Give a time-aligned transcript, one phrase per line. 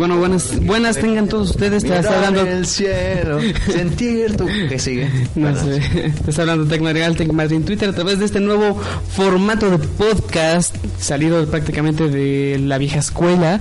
[0.00, 1.82] Bueno, buenas, buenas tengan todos ustedes.
[1.84, 2.40] Te está hablando.
[2.40, 3.38] el cielo,
[3.70, 4.46] sentir tu.
[4.46, 5.10] ¿Qué sigue?
[5.34, 5.78] No sé.
[6.24, 8.80] Te está hablando Tecnoreal, Tecmadrid en Twitter a través de este nuevo
[9.14, 13.60] formato de podcast salido prácticamente de la vieja escuela.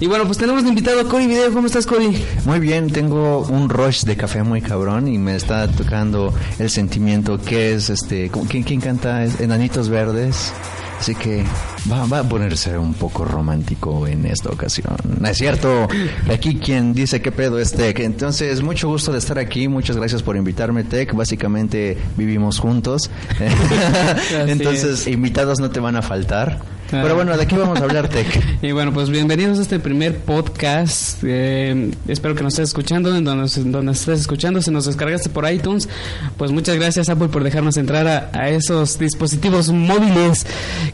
[0.00, 1.52] Y bueno, pues tenemos de invitado a Cory Video.
[1.52, 2.20] ¿Cómo estás, Cory?
[2.44, 7.40] Muy bien, tengo un rush de café muy cabrón y me está tocando el sentimiento
[7.40, 8.30] que es este.
[8.30, 9.24] ¿cómo- ¿Quién, quién canta?
[9.24, 10.52] Enanitos Verdes.
[10.98, 11.44] Así que
[11.90, 14.96] va, va a ponerse un poco romántico en esta ocasión.
[15.24, 15.88] Es cierto,
[16.30, 17.98] aquí quien dice qué pedo es Tech.
[18.00, 19.68] Entonces, mucho gusto de estar aquí.
[19.68, 21.12] Muchas gracias por invitarme, Tech.
[21.14, 23.10] Básicamente vivimos juntos.
[24.46, 26.76] Entonces, invitados no te van a faltar.
[26.86, 27.00] Ah.
[27.02, 28.26] Pero bueno, ¿de qué vamos a hablar, Tech?
[28.62, 31.22] Y bueno, pues bienvenidos a este primer podcast.
[31.24, 35.50] Eh, espero que nos estés escuchando, en donde, donde estés escuchando, si nos descargaste por
[35.50, 35.88] iTunes,
[36.36, 40.46] pues muchas gracias Apple por dejarnos entrar a, a esos dispositivos móviles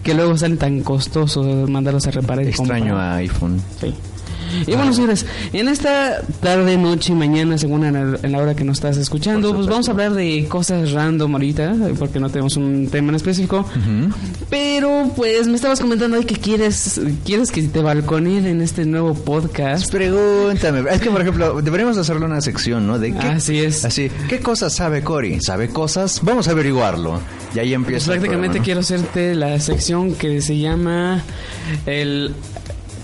[0.03, 2.45] que luego salen tan costosos mandarlos a reparar.
[2.45, 3.61] y Extraño a iPhone.
[3.81, 3.95] Sí.
[4.67, 8.79] Y bueno, señores, en esta tarde, noche y mañana, según en la, hora que nos
[8.79, 13.11] estás escuchando, pues vamos a hablar de cosas random ahorita, porque no tenemos un tema
[13.11, 13.65] en específico.
[14.51, 19.15] Pero, pues, me estabas comentando ahí que quieres, quieres que te balconeen en este nuevo
[19.15, 19.91] podcast.
[19.91, 20.83] Pregúntame.
[20.91, 22.99] Es que, por ejemplo, deberíamos hacerle una sección, ¿no?
[22.99, 23.85] De qué, Así es.
[23.85, 25.41] Así, ¿qué cosas sabe Cory?
[25.41, 26.21] ¿Sabe cosas?
[26.23, 27.21] Vamos a averiguarlo.
[27.55, 28.13] Y ahí Pues empieza.
[28.15, 31.23] el prácticamente quiero hacerte la sección que se llama
[31.87, 32.35] el...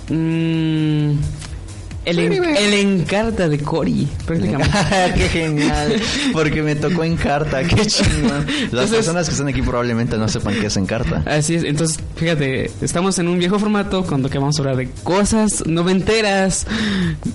[0.09, 1.13] mm,
[2.05, 4.73] el, en- el encarta de Cory, prácticamente.
[5.15, 6.01] qué genial.
[6.33, 7.63] Porque me tocó en carta.
[7.65, 8.47] Qué chingón.
[8.47, 11.23] Las Entonces- personas que están aquí probablemente no sepan qué es en carta.
[11.27, 14.89] Así es, entonces fíjate, estamos en un viejo formato cuando que vamos a hablar de
[15.05, 16.67] cosas noventeras.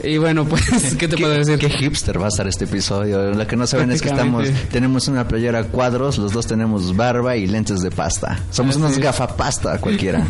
[0.04, 0.64] Y bueno, pues,
[1.00, 1.58] ¿qué te ¿Qué, puedo decir?
[1.60, 3.32] qué hipster va a estar este episodio.
[3.32, 6.96] Lo que no saben es que estamos, tenemos una playera a cuadros, los dos tenemos
[6.96, 8.40] barba y lentes de pasta.
[8.52, 9.00] Somos Así unos es.
[9.04, 10.26] gafapasta cualquiera.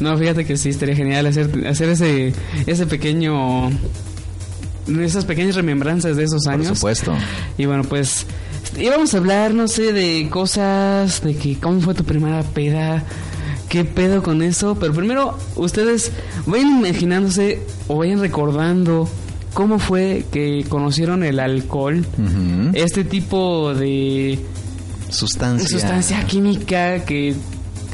[0.00, 2.32] No, fíjate que sí, estaría genial hacer, hacer ese,
[2.66, 3.55] ese pequeño...
[5.00, 6.78] Esas pequeñas remembranzas de esos Por años.
[6.78, 7.12] supuesto.
[7.58, 8.26] Y bueno, pues
[8.78, 13.02] íbamos a hablar, no sé, de cosas, de que cómo fue tu primera peda,
[13.68, 14.76] qué pedo con eso.
[14.78, 16.12] Pero primero, ustedes
[16.46, 19.08] vayan imaginándose o vayan recordando
[19.54, 22.06] cómo fue que conocieron el alcohol.
[22.74, 24.38] Este tipo de
[25.08, 25.68] Sustancia.
[25.68, 27.34] sustancia química que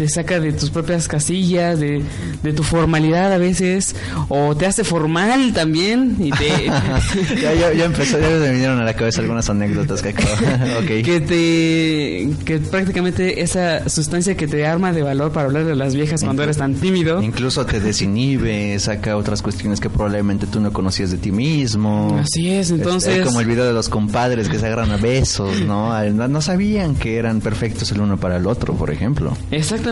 [0.02, 2.02] te saca de tus propias casillas, de,
[2.42, 3.94] de tu formalidad a veces,
[4.28, 6.48] o te hace formal también y te...
[7.40, 10.32] ya, ya, ya empezó, ya me vinieron a la cabeza algunas anécdotas que acabo.
[10.80, 11.04] ok.
[11.04, 15.94] que te que prácticamente esa sustancia que te arma de valor para hablar de las
[15.94, 20.72] viejas cuando eres tan tímido Incluso te desinhibe, saca otras cuestiones que probablemente tú no
[20.72, 22.18] conocías de ti mismo.
[22.20, 25.60] así es entonces Este, como el video de los compadres que se agarran a besos,
[25.60, 25.92] ¿no?
[26.10, 29.36] No no sabían que eran perfectos el uno para el otro, por ejemplo.
[29.52, 29.91] exactamente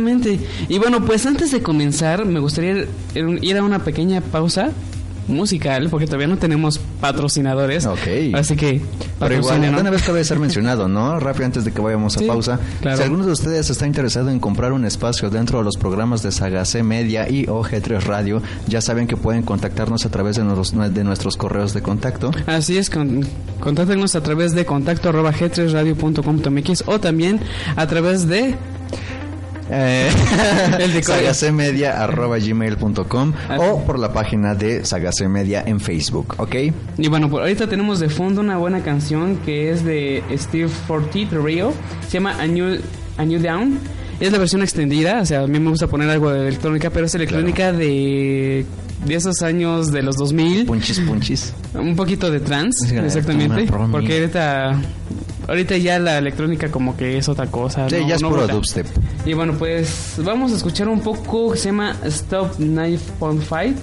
[0.68, 2.88] y bueno pues antes de comenzar me gustaría ir
[3.42, 4.70] ir a una pequeña pausa
[5.28, 7.98] musical porque todavía no tenemos patrocinadores Ok.
[8.34, 8.80] así que
[9.20, 9.80] Pero igual, patrocínenos.
[9.80, 11.20] una vez cabe ser mencionado, ¿no?
[11.20, 12.58] Rápido antes de que vayamos a Sí, pausa.
[12.80, 12.96] claro.
[12.96, 16.32] Si alguno de ustedes está interesado en comprar un espacio dentro de los programas de
[16.32, 20.94] Saga C Media y OG3 Radio, ya saben que pueden contactarnos a través de nuestros,
[20.94, 22.32] de nuestros correos de contacto.
[22.46, 23.24] Así es, con,
[23.60, 27.38] contáctenos a través de contacto arroba g3radio.com.mx o también
[27.76, 28.56] a través de
[29.70, 30.08] Eh,
[30.78, 31.32] El de Corea.
[31.34, 33.62] sagacemedia.gmail.com Así.
[33.64, 36.54] o por la página de Sagase Media en Facebook, ¿ok?
[36.98, 41.26] Y bueno, por ahorita tenemos de fondo una buena canción que es de Steve Forti
[41.26, 41.72] Rio.
[42.08, 42.80] Se llama A New,
[43.16, 43.78] A New Down.
[44.18, 47.06] Es la versión extendida, o sea, a mí me gusta poner algo de electrónica, pero
[47.06, 48.66] es electrónica de,
[49.06, 50.66] de esos años de los 2000.
[50.66, 51.54] Punchis, punchis.
[51.72, 53.66] Un poquito de trance, Sí, exactamente.
[53.90, 54.78] Porque ahorita,
[55.50, 57.88] ahorita ya la electrónica como que es otra cosa.
[57.90, 58.86] Sí, no- ya es no puro dubstep.
[59.26, 63.76] Y bueno, pues vamos a escuchar un poco que se llama Stop Knife on Fight.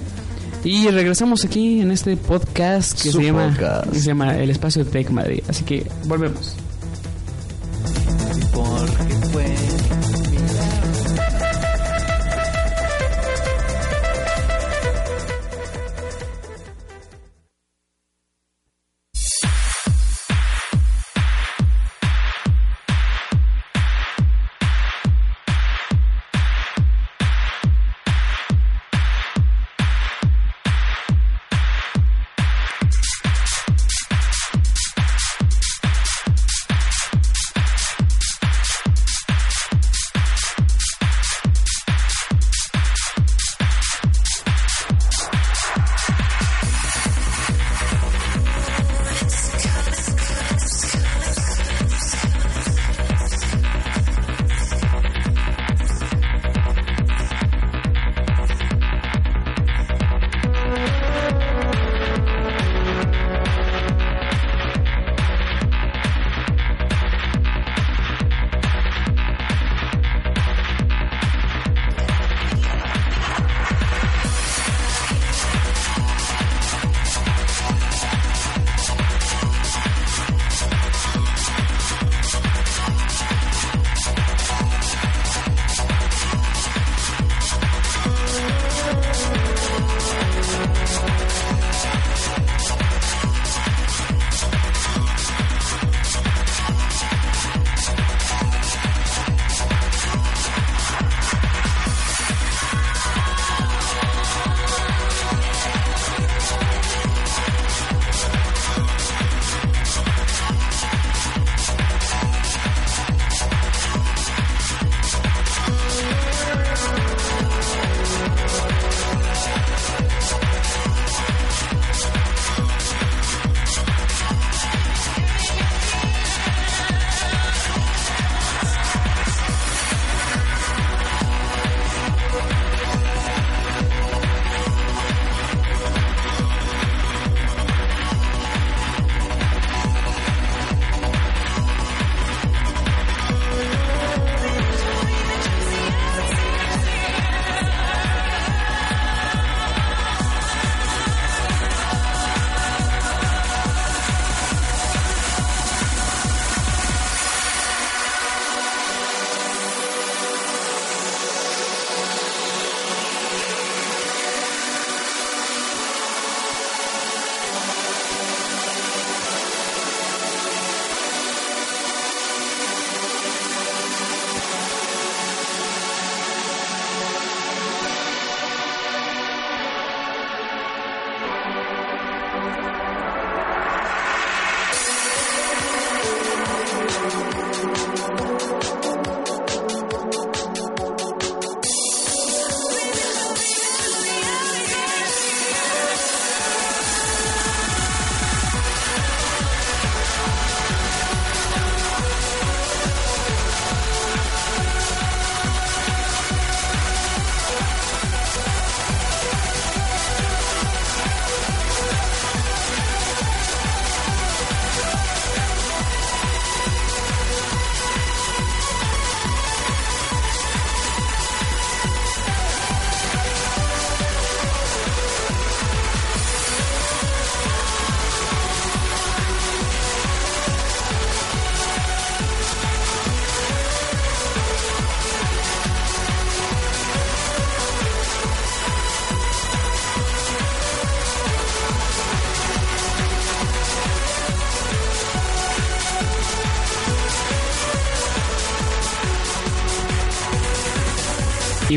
[0.64, 3.90] Y regresamos aquí en este podcast que Su se llama, podcast.
[3.92, 5.40] que se llama El Espacio Tech Madrid.
[5.48, 6.56] Así que volvemos.
[8.52, 9.44] Porque fue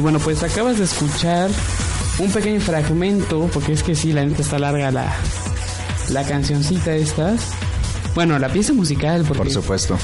[0.01, 1.49] bueno, pues acabas de escuchar
[2.19, 5.13] un pequeño fragmento, porque es que sí, la neta está larga la,
[6.09, 7.41] la cancioncita estas.
[8.15, 9.97] Bueno, la pieza musical, porque, Por supuesto.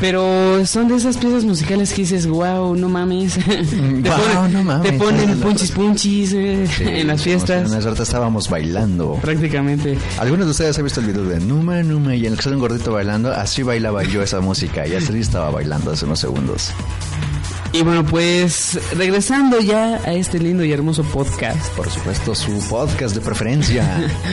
[0.00, 3.34] pero son de esas piezas musicales que dices, wow, no mames.
[3.44, 3.62] te,
[4.10, 4.92] Guau, no mames.
[4.92, 7.72] te ponen punchis punchis eh, Sí, en las fiestas.
[7.72, 9.14] Hace rato estábamos bailando.
[9.22, 9.96] Prácticamente.
[10.18, 12.56] ¿Algunos de ustedes han visto el video de Numa Numa y en el que sale
[12.56, 13.32] un gordito bailando?
[13.32, 14.86] Así bailaba yo esa música.
[14.86, 16.72] Ya sí estaba bailando hace unos segundos.
[17.72, 21.70] Y bueno, pues regresando ya a este lindo y hermoso podcast.
[21.76, 23.84] Por supuesto, su podcast de preferencia.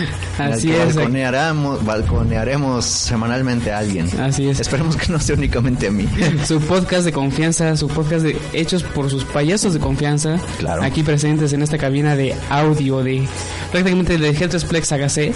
[0.40, 0.96] Así es.
[0.96, 4.10] Balconearemos, balconearemos semanalmente a alguien.
[4.20, 4.60] Así es.
[4.60, 6.08] Esperemos que no sea únicamente a mí.
[6.48, 10.40] su podcast de confianza, su podcast de hechos por sus payasos de confianza.
[10.58, 10.82] Claro.
[10.82, 13.28] Aquí presentes en esta cabina de audio de
[13.72, 15.32] prácticamente de Helters Plex Agase.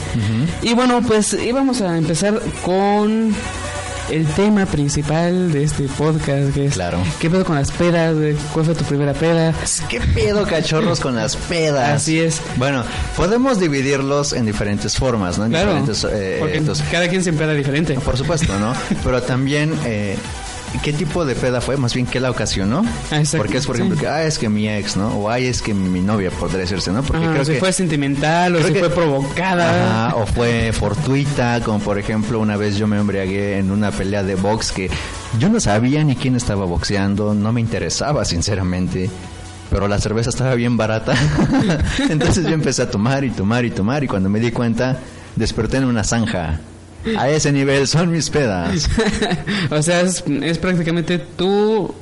[0.63, 3.35] Y bueno, pues íbamos a empezar con
[4.11, 6.99] el tema principal de este podcast, que es claro.
[7.19, 8.15] ¿qué pedo con las pedas?
[8.53, 9.53] ¿Cuál fue tu primera peda?
[9.89, 11.89] ¿Qué pedo, cachorros, con las pedas?
[11.89, 12.41] Así es.
[12.57, 12.83] Bueno,
[13.15, 15.45] podemos dividirlos en diferentes formas, ¿no?
[15.45, 17.93] En claro, diferentes, eh, porque cada quien se empeda diferente.
[17.95, 18.73] Por supuesto, ¿no?
[19.03, 19.73] Pero también...
[19.85, 20.17] Eh,
[20.83, 21.77] ¿Qué tipo de peda fue?
[21.77, 22.29] Más bien, ¿qué la?
[22.29, 24.01] Ah, Porque es, por ejemplo, sí.
[24.01, 25.09] que, ah, es que mi ex, ¿no?
[25.09, 27.03] O, ay, es que mi novia, podría decirse, ¿no?
[27.03, 27.59] Porque creo si que...
[27.59, 30.07] fue sentimental, o si que, fue provocada.
[30.07, 34.23] Ajá, o fue fortuita, como por ejemplo, una vez yo me embriagué en una pelea
[34.23, 34.89] de box que
[35.39, 39.09] yo no sabía ni quién estaba boxeando, no me interesaba, sinceramente
[39.69, 41.15] pero la cerveza estaba bien barata.
[42.09, 44.99] Entonces yo empecé a tomar y tomar y tomar y cuando me di cuenta
[45.37, 46.59] desperté en una zanja.
[47.17, 48.89] A ese nivel son mis pedas.
[49.69, 51.93] o sea, es, es, prácticamente tú,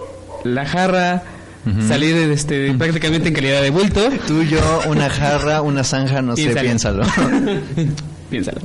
[0.43, 1.23] la jarra,
[1.65, 1.87] uh -huh.
[1.87, 4.09] salir este, prácticamente en calidad de bulto.
[4.27, 7.03] Tú, yo, una jarra, una zanja, no sé, piénsalo.
[8.29, 8.59] piénsalo.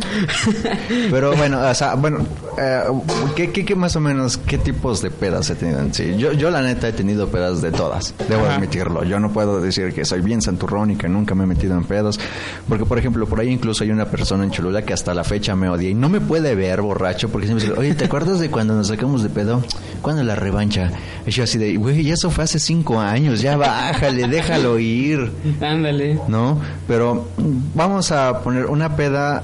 [1.10, 2.18] Pero bueno, o sea, bueno,
[2.58, 2.82] eh,
[3.34, 6.14] ¿qué, qué, qué, más o menos, qué tipos de pedas he tenido en sí?
[6.16, 8.56] Yo, yo la neta he tenido pedas de todas, debo Ajá.
[8.56, 9.04] admitirlo.
[9.04, 11.84] Yo no puedo decir que soy bien santurrón y que nunca me he metido en
[11.84, 12.18] pedos,
[12.68, 15.54] porque por ejemplo, por ahí incluso hay una persona en Cholula que hasta la fecha
[15.56, 18.50] me odia y no me puede ver borracho porque siempre dice, oye, ¿te acuerdas de
[18.50, 19.62] cuando nos sacamos de pedo?
[20.02, 20.90] ¿Cuándo la revancha?
[21.26, 25.32] Y yo así de, güey, eso fue hace cinco años, ya bájale, déjalo ir.
[25.60, 26.18] Ándale.
[26.28, 26.60] ¿No?
[26.86, 27.26] Pero
[27.74, 29.42] vamos a poner una peda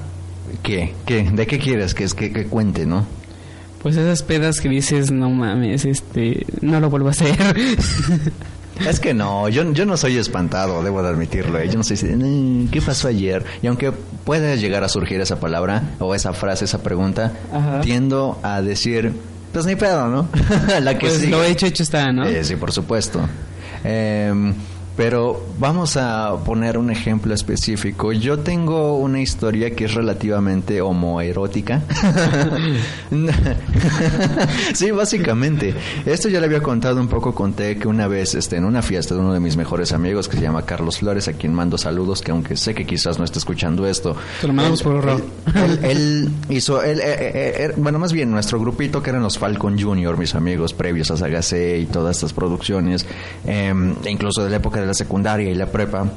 [0.63, 0.93] ¿Qué?
[1.05, 1.29] ¿Qué?
[1.31, 3.05] ¿De qué quieres que, que, que cuente, no?
[3.81, 7.35] Pues esas pedas que dices, no mames, este, no lo vuelvo a hacer.
[8.87, 11.59] Es que no, yo, yo no soy espantado, debo de admitirlo.
[11.59, 11.67] ¿eh?
[11.69, 11.97] Yo no soy
[12.71, 13.45] ¿qué pasó ayer?
[13.61, 17.81] Y aunque pueda llegar a surgir esa palabra o esa frase, esa pregunta, Ajá.
[17.81, 19.13] tiendo a decir,
[19.53, 20.27] pues ni pedo, ¿no?
[20.81, 22.25] La que pues lo hecho, hecho está, ¿no?
[22.25, 23.19] Eh, sí, por supuesto.
[23.83, 24.33] Eh,
[24.95, 28.11] pero vamos a poner un ejemplo específico.
[28.11, 31.81] Yo tengo una historia que es relativamente homoerótica.
[34.73, 35.73] sí, básicamente.
[36.05, 39.15] Esto ya le había contado un poco, conté que una vez este, en una fiesta
[39.15, 42.21] de uno de mis mejores amigos que se llama Carlos Flores, a quien mando saludos,
[42.21, 44.15] que aunque sé que quizás no esté escuchando esto.
[44.41, 45.23] Te lo mandamos por horror.
[45.55, 49.79] Él, él, hizo, él, eh, eh, bueno, más bien nuestro grupito que eran los Falcon
[49.79, 53.05] Junior, mis amigos previos a Sagacé y todas estas producciones,
[53.45, 53.73] eh,
[54.05, 56.11] incluso de la época de la secundaria y la prepa,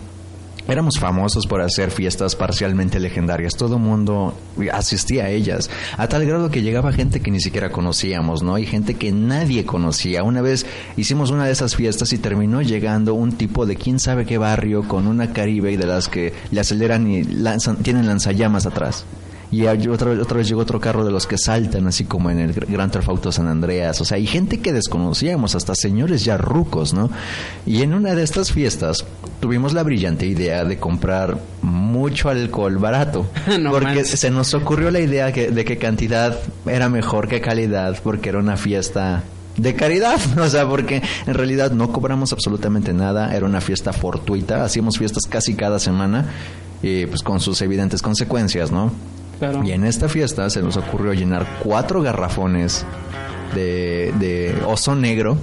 [0.67, 3.55] éramos famosos por hacer fiestas parcialmente legendarias.
[3.55, 4.35] Todo mundo
[4.73, 8.59] asistía a ellas, a tal grado que llegaba gente que ni siquiera conocíamos, ¿no?
[8.59, 10.23] Y gente que nadie conocía.
[10.23, 10.67] Una vez
[10.97, 14.87] hicimos una de esas fiestas y terminó llegando un tipo de quién sabe qué barrio
[14.89, 19.05] con una Caribe y de las que le aceleran y lanzan, tienen lanzallamas atrás.
[19.55, 22.53] Y otra, otra vez llegó otro carro de los que saltan, así como en el
[22.53, 24.01] Gran Theft Auto San Andreas.
[24.01, 27.09] O sea, hay gente que desconocíamos, hasta señores ya rucos, ¿no?
[27.65, 29.05] Y en una de estas fiestas
[29.39, 33.27] tuvimos la brillante idea de comprar mucho alcohol barato.
[33.61, 34.19] no porque manches.
[34.19, 38.41] se nos ocurrió la idea que, de que cantidad era mejor que calidad, porque era
[38.41, 39.23] una fiesta
[39.57, 44.65] de caridad, o sea, porque en realidad no cobramos absolutamente nada, era una fiesta fortuita,
[44.65, 46.29] hacíamos fiestas casi cada semana,
[46.83, 48.91] y pues con sus evidentes consecuencias, ¿no?
[49.65, 52.85] Y en esta fiesta se nos ocurrió llenar cuatro garrafones
[53.55, 55.37] de, de oso negro.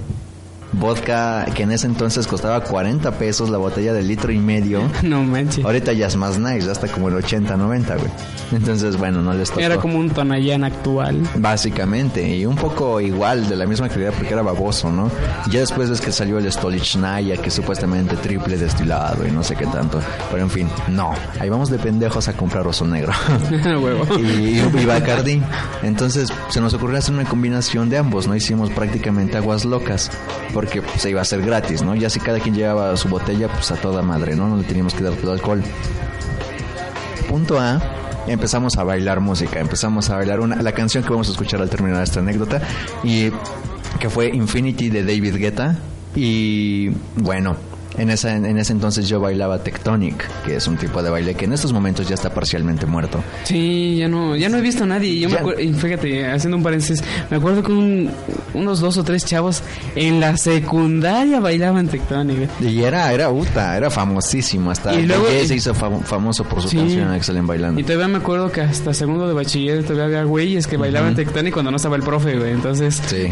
[0.72, 4.82] Vodka que en ese entonces costaba 40 pesos la botella de litro y medio.
[5.02, 5.64] No manches.
[5.64, 8.08] Ahorita ya es más nice, ya está como el 80, 90, güey.
[8.52, 9.60] Entonces, bueno, no les tocó.
[9.60, 11.20] Era como un Tonayán actual.
[11.36, 15.10] Básicamente, y un poco igual, de la misma calidad porque era baboso, ¿no?
[15.50, 19.56] Ya después es que salió el Stolichnaya, que es supuestamente triple destilado y no sé
[19.56, 20.00] qué tanto.
[20.30, 21.12] Pero en fin, no.
[21.40, 23.12] Ahí vamos de pendejos a comprar oso negro.
[24.18, 25.42] Y, y Bacardi.
[25.82, 28.36] Entonces, se nos ocurrió hacer una combinación de ambos, ¿no?
[28.36, 30.10] Hicimos prácticamente aguas locas
[30.62, 31.96] porque pues, se iba a hacer gratis, ¿no?
[31.96, 34.46] Ya si cada quien llevaba su botella, pues a toda madre, ¿no?
[34.48, 35.60] No le teníamos que dar todo alcohol.
[37.28, 37.82] Punto A,
[38.28, 41.68] empezamos a bailar música, empezamos a bailar una, la canción que vamos a escuchar al
[41.68, 42.62] terminar esta anécdota
[43.02, 43.32] y
[43.98, 45.78] que fue Infinity de David Guetta
[46.14, 47.56] y bueno,
[47.98, 51.44] En, esa, en ese entonces yo bailaba Tectonic, que es un tipo de baile que
[51.44, 53.22] en estos momentos ya está parcialmente muerto.
[53.44, 55.18] Sí, ya no, ya no he visto a nadie.
[55.20, 58.10] Yo me acuerdo, y fíjate, haciendo un paréntesis, me acuerdo que un-
[58.54, 59.62] unos dos o tres chavos
[59.94, 62.48] en la secundaria bailaban Tectonic.
[62.60, 64.70] Y era, era Uta, era famosísimo.
[64.70, 66.76] Hasta Y luego- Jay se hizo fam- famoso por su Sí.
[66.78, 67.80] canción Excellent Bailando.
[67.80, 71.52] Y todavía me acuerdo que hasta segundo de bachiller todavía había güeyes que bailaban Tectonic
[71.52, 72.52] cuando no estaba el profe, güey.
[72.52, 73.28] Entonces, Sí.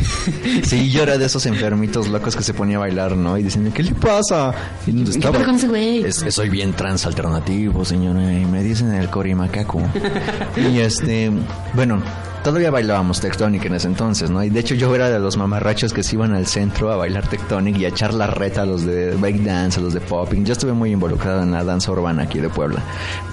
[0.64, 3.38] Sí, yo era de esos enfermitos locos que se ponía a bailar, ¿no?
[3.38, 4.49] Y diciendo, ¿qué le pasa?
[4.84, 6.04] ¿Qué estaba- pedo con ese güey?
[6.04, 9.80] Es- soy bien trans alternativo, señora, y me dicen el corimacaco.
[10.56, 11.30] y este,
[11.74, 12.02] bueno,
[12.42, 14.42] todavía bailábamos Tectonic en ese entonces, ¿no?
[14.42, 17.26] Y de hecho yo era de los mamarrachos que se iban al centro a bailar
[17.26, 20.44] Tectonic y a echar la reta a los de breakdance, a los de popping.
[20.44, 22.82] Yo estuve muy involucrado en la danza urbana aquí de Puebla.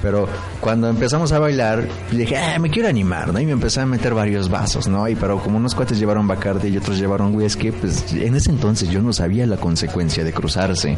[0.02, 0.28] Pero
[0.60, 3.40] cuando empezamos a bailar, dije, ah, me quiero animar, ¿no?
[3.40, 5.08] Y me empecé a meter varios vasos, ¿no?
[5.08, 8.90] Y pero como unos cuates llevaron Bacardi y otros llevaron whisky, pues en ese entonces
[8.90, 10.98] yo no sabía la consecuencia de cruzarse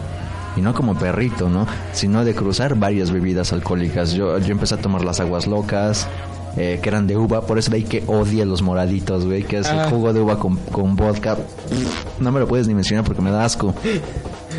[0.56, 1.68] y no como perrito, ¿no?
[1.94, 4.14] Sino de cruzar varias bebidas alcohólicas.
[4.14, 6.08] Yo, yo empecé a tomar las aguas locas,
[6.58, 9.58] eh, que eran de uva, por eso de ahí que odia los moraditos, güey, que
[9.60, 9.84] es Ah.
[9.86, 11.38] el jugo de uva con, con vodka.
[12.20, 13.74] No me lo puedes ni mencionar porque me da asco.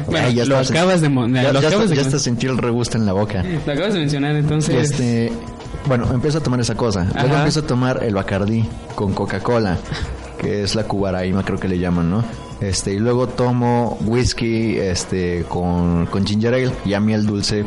[0.06, 2.56] Bueno, Ay, lo estaba- acabas de ya, lo ya acabas de ya hasta sentí el
[2.58, 3.42] regusto en la boca.
[3.66, 4.90] lo acabas de mencionar, entonces.
[4.90, 5.32] Este,
[5.86, 7.04] bueno, empiezo a tomar esa cosa.
[7.04, 7.36] Luego Ajá.
[7.38, 9.76] empiezo a tomar el Bacardí con Coca-Cola,
[10.38, 12.24] que es la cubaraima, creo que le llaman, ¿no?
[12.60, 17.64] Este, y luego tomo whisky este con, con ginger ale y a mí el dulce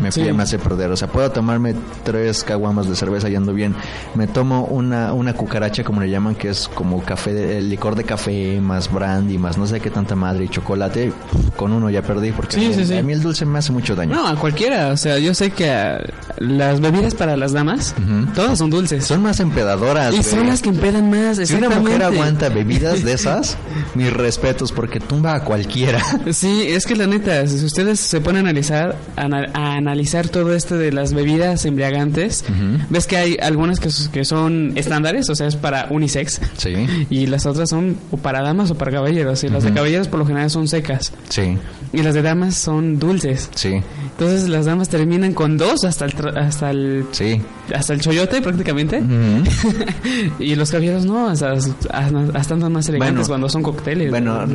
[0.00, 0.22] me, Sí.
[0.32, 0.90] me hace perder.
[0.90, 1.74] O sea, puedo tomarme
[2.04, 3.74] tres caguamas de cerveza y ando bien.
[4.14, 7.96] Me tomo una, una cucaracha, como le llaman, que es como café, de- el licor
[7.96, 11.12] de café, más brandy, más no sé qué tanta madre y chocolate.
[11.56, 14.14] Con uno ya perdí porque Sí, sí, a mí el dulce me hace mucho daño.
[14.14, 14.88] No, a cualquiera.
[14.88, 15.70] O sea, yo sé que
[16.38, 18.32] las bebidas para las damas, Ujú.
[18.34, 19.04] todas son dulces.
[19.06, 20.14] Son más empedadoras.
[20.14, 23.58] y son las que empedan más, Si una mujer aguanta bebidas de esas,
[24.10, 26.00] mis respetos, porque tumba a cualquiera.
[26.32, 30.54] Sí, es que la neta, si ustedes se ponen a analizar, ana- a analizar todo
[30.54, 32.44] esto de las bebidas embriagantes,
[32.88, 36.74] ves que hay algunas que, son estándares, o sea, es para unisex, Sí,
[37.10, 40.18] y las otras son o para damas o para caballeros, y las de caballeros por
[40.20, 41.56] lo general son secas, sí,
[41.92, 43.50] y las de damas son dulces.
[43.54, 43.80] sí,
[44.12, 47.40] Entonces las damas terminan con dos hasta el hasta el sí.
[47.74, 49.02] hasta el choyote prácticamente.
[50.38, 52.00] Y los caballeros no, hasta, hasta,
[52.34, 53.99] hasta andan más elegantes Bueno, cuando son cócteles.
[54.08, 54.46] Bueno,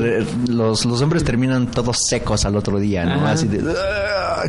[0.47, 3.15] los, los hombres terminan todos secos al otro día, ¿no?
[3.15, 3.31] Ajá.
[3.31, 3.61] Así de...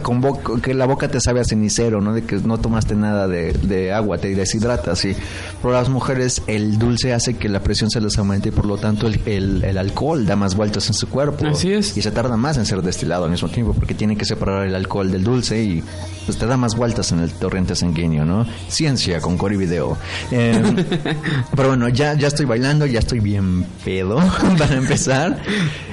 [0.01, 2.13] Con boca, que la boca te sabe a cenicero, ¿no?
[2.13, 5.15] De que no tomaste nada de, de agua, te deshidratas, sí.
[5.63, 8.77] Pero las mujeres, el dulce hace que la presión se les aumente y por lo
[8.77, 11.47] tanto el, el, el alcohol da más vueltas en su cuerpo.
[11.47, 11.97] Así es.
[11.97, 14.75] Y se tarda más en ser destilado al mismo tiempo porque tiene que separar el
[14.75, 15.83] alcohol del dulce y
[16.25, 18.47] pues te da más vueltas en el torrente sanguíneo, ¿no?
[18.69, 19.97] Ciencia con Cori Video.
[20.31, 20.63] Eh,
[21.57, 24.19] pero bueno, ya, ya estoy bailando, ya estoy bien pedo
[24.59, 25.41] para empezar.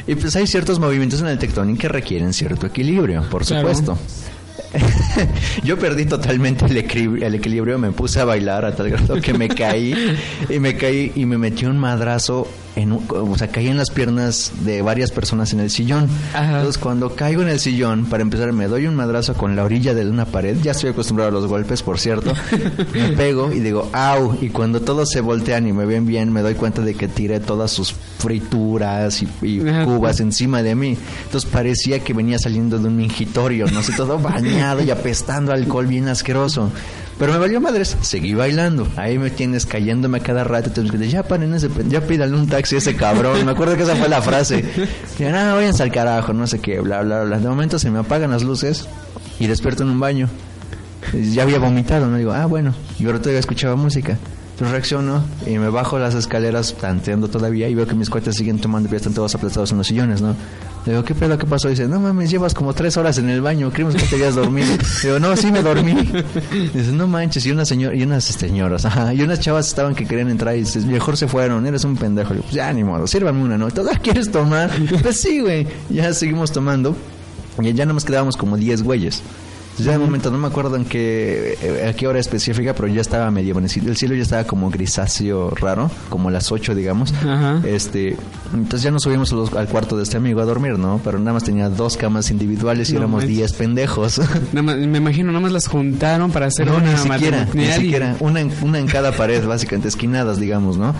[0.08, 3.92] Y pues hay ciertos movimientos en el tectónico que requieren cierto equilibrio, por Claro.
[5.63, 9.34] Yo perdí totalmente el, equilibrio, el equilibrio, me puse a bailar a tal grado que
[9.34, 9.93] me caí
[10.49, 13.90] y me caí y me metí un madrazo en un- o sea, caí en las
[13.90, 16.08] piernas de varias personas en el sillón.
[16.34, 16.58] Ajá.
[16.58, 19.94] Entonces, cuando caigo en el sillón, para empezar, me doy un madrazo con la orilla
[19.94, 20.58] de una pared.
[20.62, 22.34] Ya estoy acostumbrado a los golpes, por cierto.
[22.94, 24.38] me pego y digo, au.
[24.42, 27.40] Y cuando todos se voltean y me ven bien, me doy cuenta de que tiré
[27.40, 30.98] todas sus frituras y, cubas encima de mí.
[31.26, 35.88] Entonces parecía que venía saliendo de un mingitorio, no sé, todo bañado y apestando alcohol
[35.88, 36.72] bien asqueroso.
[37.19, 38.88] Pero me valió madres, seguí bailando.
[38.95, 40.71] Ahí me tienes cayéndome a cada rato.
[40.82, 43.45] Entonces, ya paren ese, ya pídale un taxi a ese cabrón.
[43.45, 44.63] Me acuerdo que esa fue la frase.
[45.19, 47.38] Ya no, váyanse al carajo, no sé qué, bla, bla, bla.
[47.38, 48.88] De momento se me apagan las luces
[49.39, 50.28] y despierto en un baño.
[51.13, 52.17] Ya había vomitado, ¿no?
[52.17, 52.73] Digo, ah, bueno.
[52.99, 54.17] Y ahora todavía escuchaba música.
[54.60, 58.88] Reacciono y me bajo las escaleras tanteando todavía y veo que mis cuates siguen tomando
[58.92, 60.36] y están todos aplastados en los sillones, ¿no?
[60.86, 61.38] Le digo, ¿qué pedo?
[61.38, 61.70] ¿Qué pasó?
[61.70, 64.68] Dice, no mames, llevas como tres horas en el baño, creímos que te habías dormido.
[65.02, 65.94] Digo, no, sí me dormí.
[66.74, 70.06] Dice, no manches, y una señora, y unas señoras, ajá, y unas chavas estaban que
[70.06, 72.30] querían entrar y dices, mejor se fueron, eres un pendejo.
[72.30, 73.72] Le digo, pues ya ni modo, sírvame una, ¿no?
[73.72, 74.70] ¿Todavía quieres tomar?
[75.02, 75.66] Pues sí, güey.
[75.89, 76.96] Ya seguimos tomando.
[77.62, 79.22] Y ya nos quedábamos como 10 güeyes.
[79.80, 83.02] Ya de momento no me acuerdo en qué, eh, a qué hora específica, pero ya
[83.02, 83.90] estaba medio amanecido.
[83.90, 87.12] El cielo ya estaba como grisáceo raro, como las 8, digamos.
[87.14, 87.60] Ajá.
[87.66, 88.16] Este,
[88.54, 91.02] entonces ya nos subimos los- al cuarto de este amigo a dormir, ¿no?
[91.04, 93.36] Pero nada más tenía dos camas individuales y No éramos manches.
[93.38, 94.20] 10 pendejos.
[94.54, 97.66] Nada más- me imagino, nada más las juntaron para hacer no, una ni siquiera, ni
[97.68, 98.16] siquiera.
[98.20, 100.94] Una en, una en cada pared, básicamente, esquinadas, digamos, ¿no?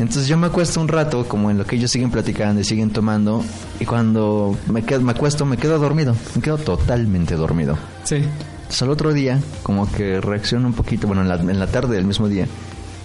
[0.00, 2.90] Entonces yo me acuesto un rato, como en lo que ellos siguen platicando y siguen
[2.90, 3.44] tomando,
[3.78, 7.76] y cuando me, quedo, me acuesto, me quedo dormido, me quedo totalmente dormido.
[8.04, 8.16] Sí.
[8.16, 11.96] Entonces al otro día, como que reacciono un poquito, bueno, en la, en la tarde
[11.96, 12.46] del mismo día,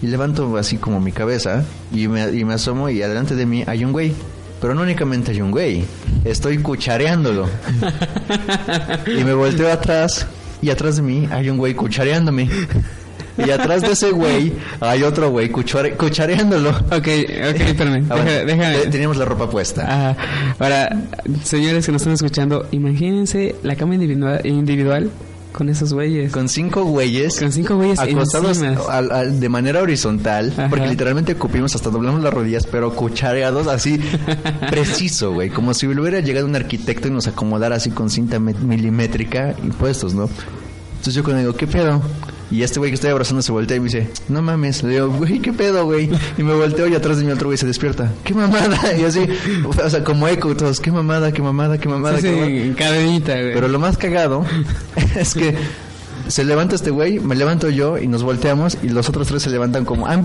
[0.01, 3.63] y levanto así como mi cabeza, y me, y me asomo, y adelante de mí
[3.67, 4.13] hay un güey.
[4.61, 5.83] pero no únicamente hay un güey,
[6.23, 7.45] estoy cuchareándolo.
[9.19, 10.27] y me volteo atrás
[10.61, 12.49] y atrás de mí hay un güey cuchareándome.
[13.37, 16.69] Y atrás de ese güey hay otro güey cuchare- cuchareándolo.
[16.69, 17.05] Ok, ok,
[17.59, 18.05] espérame.
[18.09, 19.83] Ah, deja- déjame- te- Teníamos la ropa puesta.
[19.83, 20.17] Ajá.
[20.59, 21.01] Ahora,
[21.43, 25.09] señores que nos están escuchando, imagínense la cama individual, individual
[25.51, 26.31] con esos güeyes.
[26.33, 27.39] Con cinco güeyes.
[27.39, 28.81] Con cinco güeyes acostados encima.
[28.89, 30.51] al- al- de manera horizontal.
[30.51, 30.67] Ajá.
[30.69, 33.99] Porque literalmente cupimos hasta doblamos las rodillas, pero cuchareados así
[34.69, 35.49] preciso, güey.
[35.49, 40.13] Como si hubiera llegado un arquitecto y nos acomodara así con cinta milimétrica y puestos,
[40.13, 40.29] ¿no?
[40.91, 42.01] Entonces yo cuando digo, ¿qué pedo?
[42.51, 44.83] Y este güey que estoy abrazando se voltea y me dice, no mames.
[44.83, 46.09] Le digo, güey, ¿qué pedo, güey?
[46.37, 48.11] Y me volteo y atrás de mí otro güey se despierta.
[48.23, 48.79] ¿Qué mamada?
[48.97, 49.25] Y así,
[49.65, 52.17] o sea, como eco todos, ¿qué mamada, qué mamada, qué mamada?
[52.17, 53.53] Sí, qué sí, mamada?" en cadenita, güey.
[53.53, 54.45] Pero lo más cagado
[55.15, 55.55] es que
[56.27, 59.49] se levanta este güey, me levanto yo y nos volteamos y los otros tres se
[59.49, 60.07] levantan como...
[60.07, 60.23] ¿han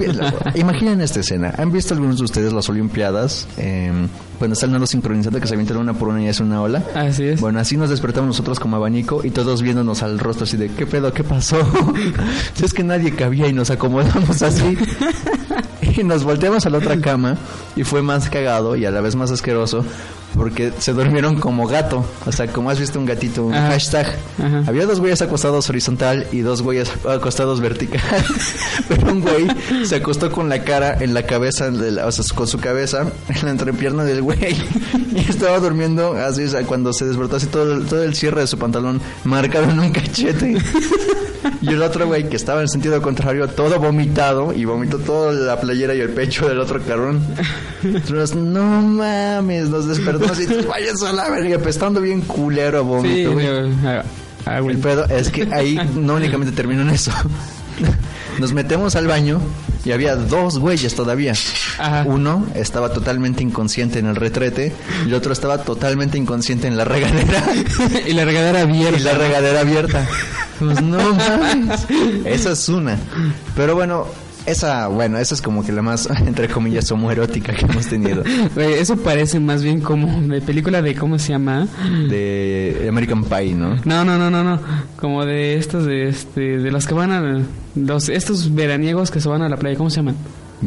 [0.54, 1.54] Imaginen esta escena.
[1.58, 3.46] ¿Han visto algunos de ustedes las Olimpiadas?
[3.58, 3.92] Eh,
[4.38, 6.82] cuando está el nado sincronizado que se avientan una por una y hace una ola.
[6.94, 7.40] Así es.
[7.40, 10.86] Bueno, así nos despertamos nosotros como abanico y todos viéndonos al rostro así de ¿qué
[10.86, 11.12] pedo?
[11.12, 11.58] ¿Qué pasó?
[12.54, 14.78] si es que nadie cabía y nos acomodamos así.
[15.82, 17.36] y nos volteamos a la otra cama
[17.76, 19.84] y fue más cagado y a la vez más asqueroso
[20.34, 22.04] porque se durmieron como gato.
[22.26, 23.70] O sea, como has visto un gatito, un Ajá.
[23.72, 24.06] hashtag.
[24.38, 24.62] Ajá.
[24.66, 28.00] Había dos güeyes acostados horizontal y dos güeyes acostados vertical.
[28.88, 29.46] Pero un güey
[29.84, 33.06] se acostó con la cara en la cabeza, de la- o sea, con su cabeza
[33.28, 34.38] en la entrepierna del güey.
[35.12, 38.42] Y estaba durmiendo así, o sea, cuando se despertó así todo el, todo el cierre
[38.42, 40.56] de su pantalón marcado en un cachete.
[41.62, 45.58] Y el otro güey que estaba en sentido contrario, todo vomitado y vomitó toda la
[45.60, 47.22] playera y el pecho del otro carón.
[47.82, 49.86] Entonces, no mames, nos
[50.28, 53.46] despertamos y vayas a la verga, apestando bien culero a vómito, Sí.
[53.84, 54.02] Ah,
[54.46, 54.76] ah, güey.
[54.76, 57.12] El pedo es que ahí no únicamente terminó en eso.
[58.38, 59.40] Nos metemos al baño
[59.84, 61.32] y había dos güeyes todavía.
[61.78, 62.04] Ajá.
[62.06, 64.72] Uno estaba totalmente inconsciente en el retrete
[65.04, 67.42] y el otro estaba totalmente inconsciente en la regadera.
[68.06, 68.98] y la regadera abierta.
[68.98, 70.06] y la regadera abierta.
[70.58, 71.86] Pues no mames.
[72.24, 72.96] Esa es una.
[73.56, 74.06] Pero bueno,
[74.50, 78.22] esa, bueno, esa es como que la más, entre comillas, homoerótica que hemos tenido.
[78.56, 81.66] Eso parece más bien como de película de cómo se llama.
[82.08, 83.76] De American Pie, ¿no?
[83.84, 84.60] No, no, no, no, no.
[84.96, 87.42] Como de estos de este de los que van a
[87.74, 90.16] los estos veraniegos que se van a la playa, ¿cómo se llaman?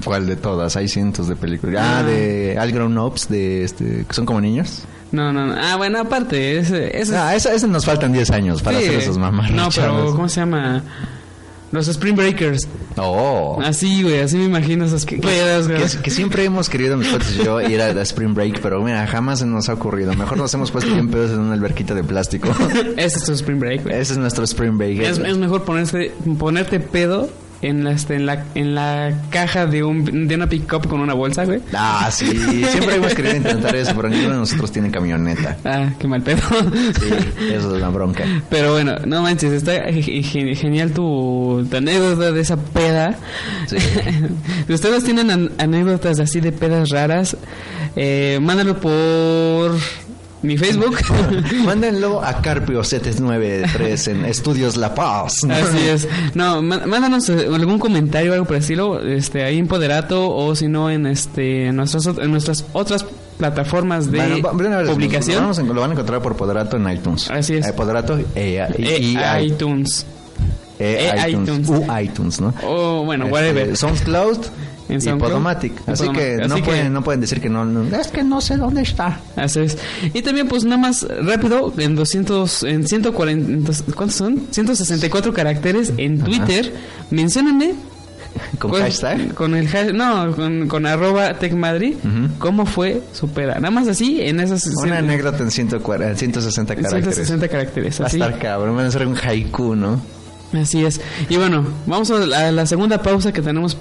[0.04, 0.76] ¿Cuál de todas?
[0.76, 1.84] Hay cientos de películas.
[1.86, 2.04] Ah, Ah.
[2.04, 4.84] de All Grown Ups, de este, que son como niños.
[5.12, 5.54] No, no, no.
[5.56, 8.86] Ah, bueno, aparte, ese ese Ah, esa, esa nos faltan 10 años para sí.
[8.86, 9.52] hacer esos mamás.
[9.52, 10.82] No, pero ¿cómo se llama?
[11.74, 12.68] Los Spring Breakers.
[12.98, 13.60] Oh.
[13.64, 15.82] Así, güey, así me imagino esas pedas, güey.
[15.82, 18.80] Que, que siempre hemos querido, mis cuates y yo, ir a la Spring Break, pero
[18.84, 20.14] mira, jamás se nos ha ocurrido.
[20.14, 22.50] Mejor nos hemos puesto bien pedos en una alberquita de plástico.
[22.98, 23.96] Ese es tu Spring Break, güey.
[23.96, 25.00] Ese es nuestro Spring Break.
[25.00, 27.28] Es, es mejor ponerse, ponerte pedo
[27.64, 31.14] en la, este, en la, en la caja de, un, de una pick-up con una
[31.14, 31.60] bolsa, güey.
[31.74, 32.26] Ah, sí.
[32.28, 35.58] Siempre hemos querido intentar eso, pero ninguno de nosotros tiene camioneta.
[35.66, 36.42] Ah, qué mal pedo.
[37.00, 37.10] Sí,
[37.52, 38.24] eso es la bronca.
[38.50, 43.16] Pero bueno, no manches, está ge- ge- genial tu, tu anécdota de esa peda.
[43.68, 43.78] Sí.
[44.68, 47.38] si ustedes tienen an- anécdotas así de pedas raras,
[47.96, 49.78] eh, mándalo por
[50.44, 50.98] mi Facebook.
[51.66, 55.38] Mándenlo a Carpio793 en Estudios La Paz.
[55.46, 55.54] ¿no?
[55.54, 56.08] Así es.
[56.36, 60.30] No, má- mándanos eh, algún comentario o algo por el estilo, este, ahí en Poderato
[60.34, 63.06] o si no en este, en nuestras, en nuestras otras
[63.38, 65.42] plataformas de Bueno, publicación.
[65.42, 67.30] vamos lo van a encontrar por Poderato en iTunes.
[67.32, 67.68] Así es.
[67.68, 70.06] Eh, Poderato e, y, Eh, y- iTunes.
[70.80, 71.50] e- e- iTunes.
[71.50, 71.70] iTunes.
[71.70, 72.54] U iTunes, ¿no?
[72.64, 73.78] O bueno, Este, whatever.
[73.78, 74.38] SoundCloud
[74.94, 75.20] En y.
[75.20, 75.74] Podomatic.
[75.88, 76.16] Así Podomatic.
[76.16, 78.58] que no Así que- pueden, no pueden decir que no, no, Es que no sé
[78.58, 79.20] dónde está.
[79.36, 79.78] Así es.
[80.14, 84.48] Y también, pues nada más rápido, en 200, en 140, ¿cuántos son?
[84.52, 86.74] 164 caracteres en Twitter.
[87.12, 87.74] Menciónenme.
[88.58, 89.34] Con hashtag.
[89.36, 92.34] Con el hashtag, no, con, con arroba TechMadrid, Ujú.
[92.40, 93.56] cómo fue su peda.
[93.56, 97.04] Nada más así, en esas Una anécdota en 140, en 160 caracteres.
[97.16, 98.00] 160 caracteres.
[98.02, 98.76] Va a Así, estar cabrón.
[98.76, 100.02] Van a ser un haiku, ¿no?
[100.60, 101.00] así es.
[101.30, 103.76] Y bueno, vamos a la, a la segunda pausa que tenemos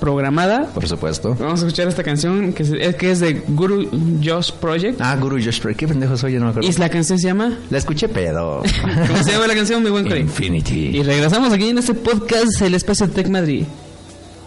[0.00, 0.66] programada.
[0.74, 1.36] Por supuesto.
[1.38, 3.88] Vamos a escuchar esta canción que, se- es, que es de Guru
[4.24, 5.00] Josh Project.
[5.00, 6.68] Ah, Guru Josh, pero qué pendejo soy, yo no me acuerdo.
[6.68, 7.58] Y la canción se llama...
[7.70, 8.62] La escuché pedo.
[9.08, 10.22] ¿Cómo se llama la canción, mi buen Corey?
[10.22, 10.96] Infinity.
[10.98, 13.64] Y regresamos aquí en este podcast, el espacio de Tech Madrid.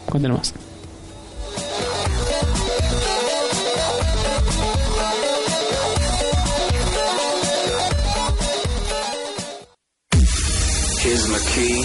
[0.09, 0.53] Continuamos.
[11.03, 11.81] Here's my key,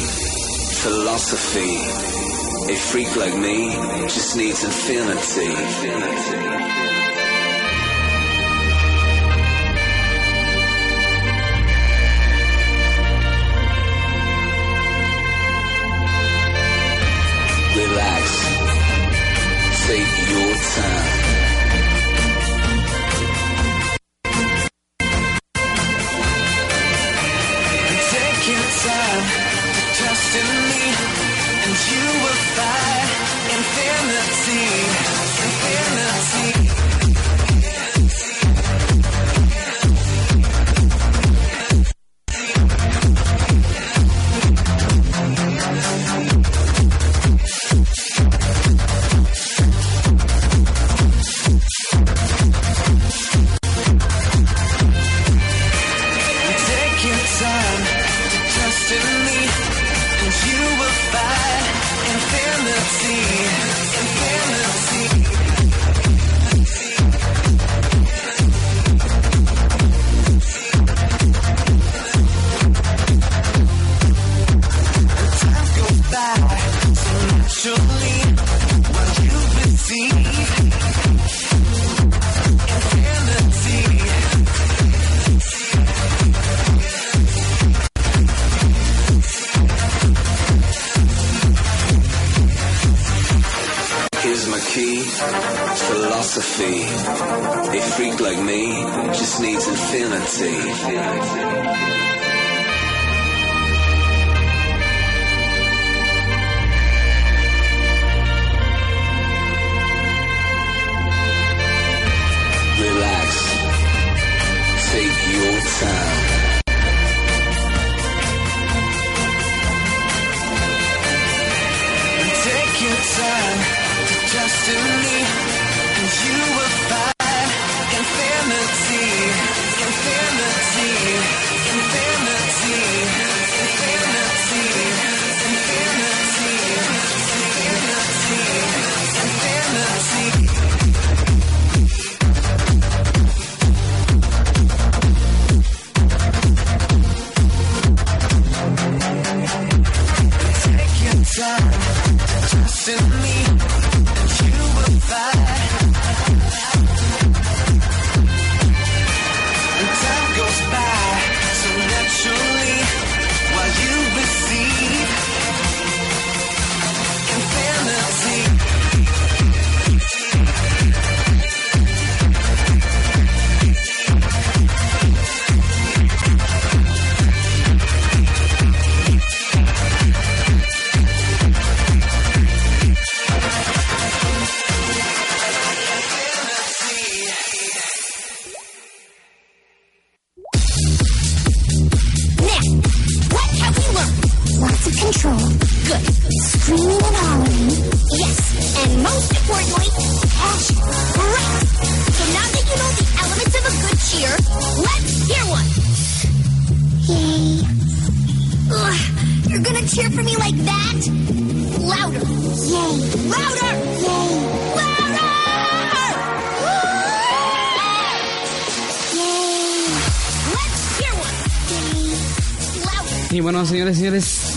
[0.82, 2.25] philosophy.
[2.68, 3.70] A freak like me
[4.08, 5.46] just needs infinity.
[17.76, 18.26] Relax.
[19.86, 21.15] Take your time.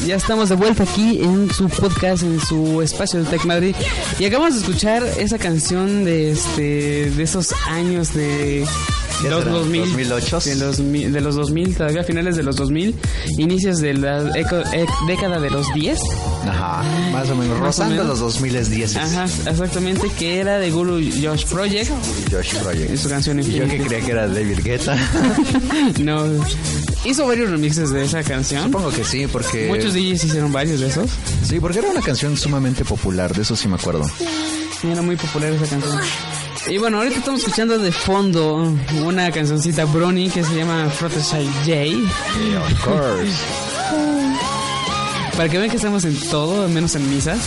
[0.10, 3.76] Ya estamos de vuelta aquí en su podcast, en su espacio de Tech Madrid.
[4.18, 9.52] Y acabamos de escuchar esa canción de este de esos años de ¿Qué los será?
[9.56, 10.40] 2000, 2008.
[10.42, 12.96] de los, de los 2000, todavía finales de los 2000,
[13.38, 16.00] inicios de la eco- ec- década de los 10.
[16.48, 18.08] Ajá, más o menos, Más o rozando menos.
[18.08, 18.96] los 2010.
[18.96, 21.92] Ajá, exactamente, que era de Guru Josh Project.
[22.32, 22.94] Josh Project.
[22.94, 23.84] Y su canción Y yo que Infinity.
[23.90, 24.96] creía que era David Guetta.
[26.00, 26.26] no,
[27.06, 28.64] hizo varios remixes de esa canción.
[28.66, 29.68] Supongo que sí, porque...
[29.68, 31.10] Muchos DJs hicieron varios de esos.
[31.48, 34.06] Sí, porque era una canción sumamente popular, de eso sí me acuerdo.
[34.82, 36.00] Sí, era muy popular esa canción.
[36.70, 38.72] Y bueno, ahorita estamos escuchando de fondo
[39.04, 42.60] una cancioncita Brony que se llama Fluttershy J.
[42.60, 43.34] of course.
[45.36, 47.40] Para que vean que estamos en todo, menos en misas.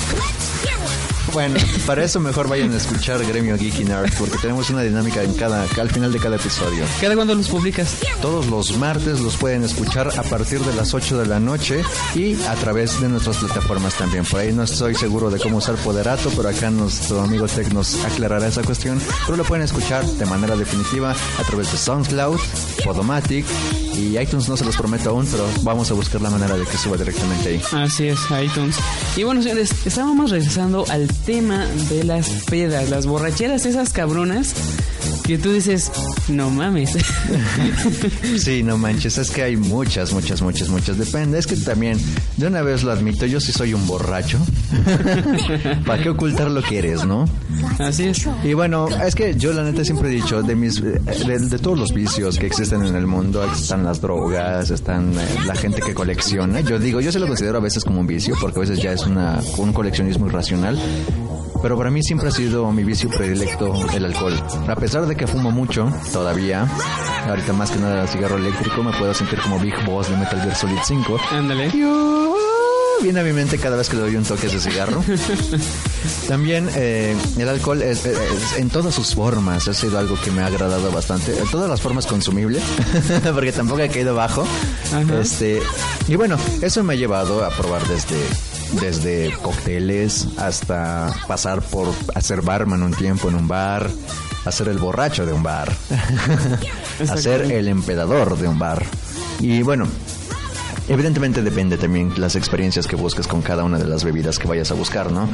[1.33, 5.33] Bueno, para eso mejor vayan a escuchar Gremio Geeky Nerd, porque tenemos una dinámica en
[5.33, 6.85] cada, al final de cada episodio.
[7.01, 7.97] ¿Cada cuándo los publicas?
[8.21, 11.83] Todos los martes los pueden escuchar a partir de las 8 de la noche
[12.15, 14.25] y a través de nuestras plataformas también.
[14.27, 18.05] Por ahí no estoy seguro de cómo usar Poderato, pero acá nuestro amigo Tech nos
[18.05, 19.01] aclarará esa cuestión.
[19.25, 22.41] Pero lo pueden escuchar de manera definitiva a través de SoundCloud,
[22.85, 23.47] Podomatic
[23.97, 26.77] y iTunes no se los prometo aún, pero vamos a buscar la manera de que
[26.77, 27.63] suba directamente ahí.
[27.73, 28.77] Así es, iTunes.
[29.17, 34.55] Y bueno, señores, estábamos regresando al tema de las pedas, las borracheras, esas cabronas
[35.25, 35.91] que tú dices,
[36.29, 36.97] no mames.
[38.39, 40.99] Sí, no manches, es que hay muchas, muchas, muchas, muchas.
[40.99, 41.99] Depende, es que también,
[42.37, 44.39] de una vez lo admito, yo sí soy un borracho.
[45.87, 47.29] ¿Para qué ocultar lo que eres, no?
[47.79, 48.27] Así es.
[48.43, 51.79] Y bueno, es que yo la neta siempre he dicho, de mis, de, de todos
[51.79, 55.81] los vicios que existen en el mundo, están están las drogas, están eh, la gente
[55.81, 56.61] que colecciona.
[56.61, 58.93] Yo digo, yo se lo considero a veces como un vicio, porque a veces ya
[58.93, 60.79] es una, un coleccionismo irracional.
[61.63, 64.35] Pero para mí siempre ha sido mi vicio predilecto el alcohol.
[64.69, 66.67] A pesar de que fumo mucho, todavía,
[67.29, 70.57] ahorita más que nada cigarro eléctrico, me puedo sentir como Big Boss de Metal Gear
[70.57, 71.19] Solid 5.
[71.31, 72.22] Ándale.
[73.03, 75.03] Viene a mi mente cada vez que le doy un toque a ese cigarro.
[76.29, 80.31] También eh, el alcohol es, es- es- en todas sus formas ha sido algo que
[80.31, 81.37] me ha agradado bastante.
[81.39, 82.61] En todas las formas consumible,
[83.35, 84.47] porque tampoco ha caído bajo.
[84.93, 85.21] Ajá.
[85.21, 85.61] Este
[86.09, 88.17] y bueno, eso me ha llevado a probar desde
[88.81, 93.91] desde cócteles hasta pasar por hacer barman un tiempo en un bar,
[94.47, 95.71] hacer el borracho de un bar,
[97.11, 98.83] hacer el empedador de un bar.
[99.41, 99.87] Y bueno,
[100.89, 104.71] Evidentemente depende también las experiencias que busques con cada una de las bebidas que vayas
[104.73, 105.29] a buscar, ¿no?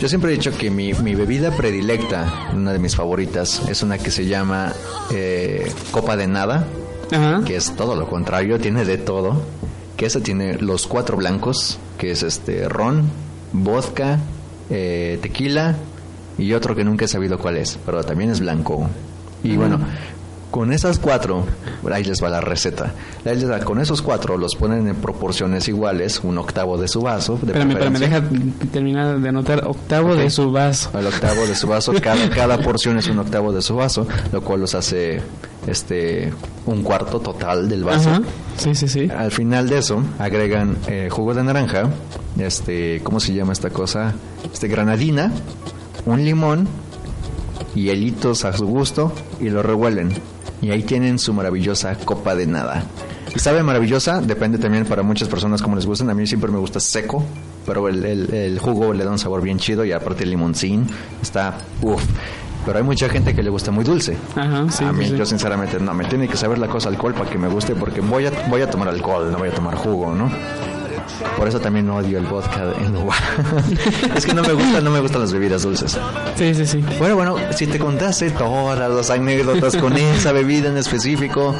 [0.00, 3.96] Yo siempre he dicho que mi, mi bebida predilecta, una de mis favoritas, es una
[3.98, 4.72] que se llama
[5.10, 6.66] eh, Copa de Nada,
[7.10, 7.42] Ajá.
[7.44, 9.42] que es todo lo contrario, tiene de todo.
[9.96, 13.04] Que esa tiene los cuatro blancos, que es este ron,
[13.52, 14.18] vodka,
[14.68, 15.76] eh, tequila
[16.36, 18.90] y otro que nunca he sabido cuál es, pero también es blanco.
[19.42, 19.78] Y bueno,
[20.56, 21.44] con esas cuatro,
[21.92, 22.94] ahí les va la receta.
[23.26, 27.02] Ahí les va, con esos cuatro los ponen en proporciones iguales, un octavo de su
[27.02, 27.38] vaso.
[27.42, 28.22] De Espérame, deja
[28.72, 30.98] terminar de anotar octavo de su vaso.
[30.98, 34.40] El octavo de su vaso, cada, cada porción es un octavo de su vaso, lo
[34.40, 35.20] cual los hace
[35.66, 36.32] este
[36.64, 38.08] un cuarto total del vaso.
[38.08, 38.22] Ajá.
[38.56, 39.10] Sí, sí, sí.
[39.14, 41.90] Al final de eso agregan eh, jugo de naranja,
[42.38, 44.14] este, ¿cómo se llama esta cosa?
[44.50, 45.30] Este granadina,
[46.06, 46.66] un limón
[47.74, 50.35] y hielitos a su gusto y lo revuelven.
[50.62, 52.84] Y ahí tienen su maravillosa copa de nada.
[53.36, 56.08] Sabe maravillosa, depende también para muchas personas como les gustan.
[56.10, 57.22] A mí siempre me gusta seco,
[57.66, 60.86] pero el, el- el jugo le da un sabor bien chido y aparte el limoncín
[61.22, 62.02] está uff.
[62.64, 64.16] Pero hay mucha gente que le gusta muy dulce.
[64.34, 65.16] Ajá, sí, a mí, sí.
[65.16, 68.00] yo sinceramente, no, me tiene que saber la cosa alcohol para que me guste, porque
[68.00, 70.28] voy a, voy a tomar alcohol, no voy a tomar jugo, ¿no?
[71.36, 73.14] Por eso también odio el vodka en uva.
[74.16, 75.98] es que no me gusta, no me gustan las bebidas dulces.
[76.36, 76.84] Sí, sí, sí.
[76.98, 81.54] Bueno, bueno, si te contaste todas las anécdotas con esa bebida en específico,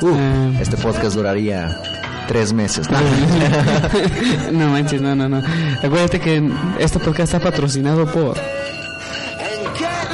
[0.00, 0.50] uh, Ah.
[0.60, 1.80] este podcast duraría
[2.28, 2.88] tres meses.
[2.90, 2.98] ¿no?
[4.52, 5.42] no manches, no, no, no.
[5.82, 8.36] Acuérdate que este podcast está patrocinado por.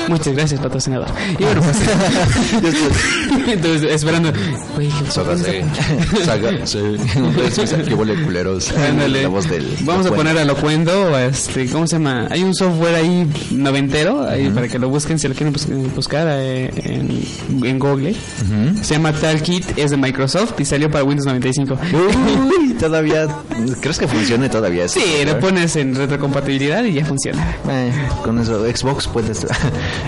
[0.09, 1.09] Muchas gracias, patrocinador.
[1.38, 1.77] Y bueno, pues.
[3.49, 4.33] Entonces, esperando.
[4.75, 6.23] Güey, ¿qué- Saga, sí.
[6.25, 6.79] Saga, sí.
[7.17, 8.71] Entonces, qué huele culeros.
[8.73, 9.23] Ándale.
[9.23, 9.67] La voz del.
[9.81, 12.27] Vamos a poner a Locuendo, este, ¿cómo se llama?
[12.31, 16.27] Hay un software ahí noventero, ahí para que lo busquen si lo quieren bus- buscar
[16.31, 18.14] eh, en, en Google.
[18.83, 21.79] Se llama Talkit, es de Microsoft y salió para Windows 95.
[21.93, 23.27] Uy, todavía.
[23.81, 24.88] ¿Crees que funcione todavía?
[24.88, 25.40] Sí, lo software?
[25.40, 27.57] pones en retrocompatibilidad y ya funciona.
[27.69, 29.47] Eh, con eso, Xbox puedes.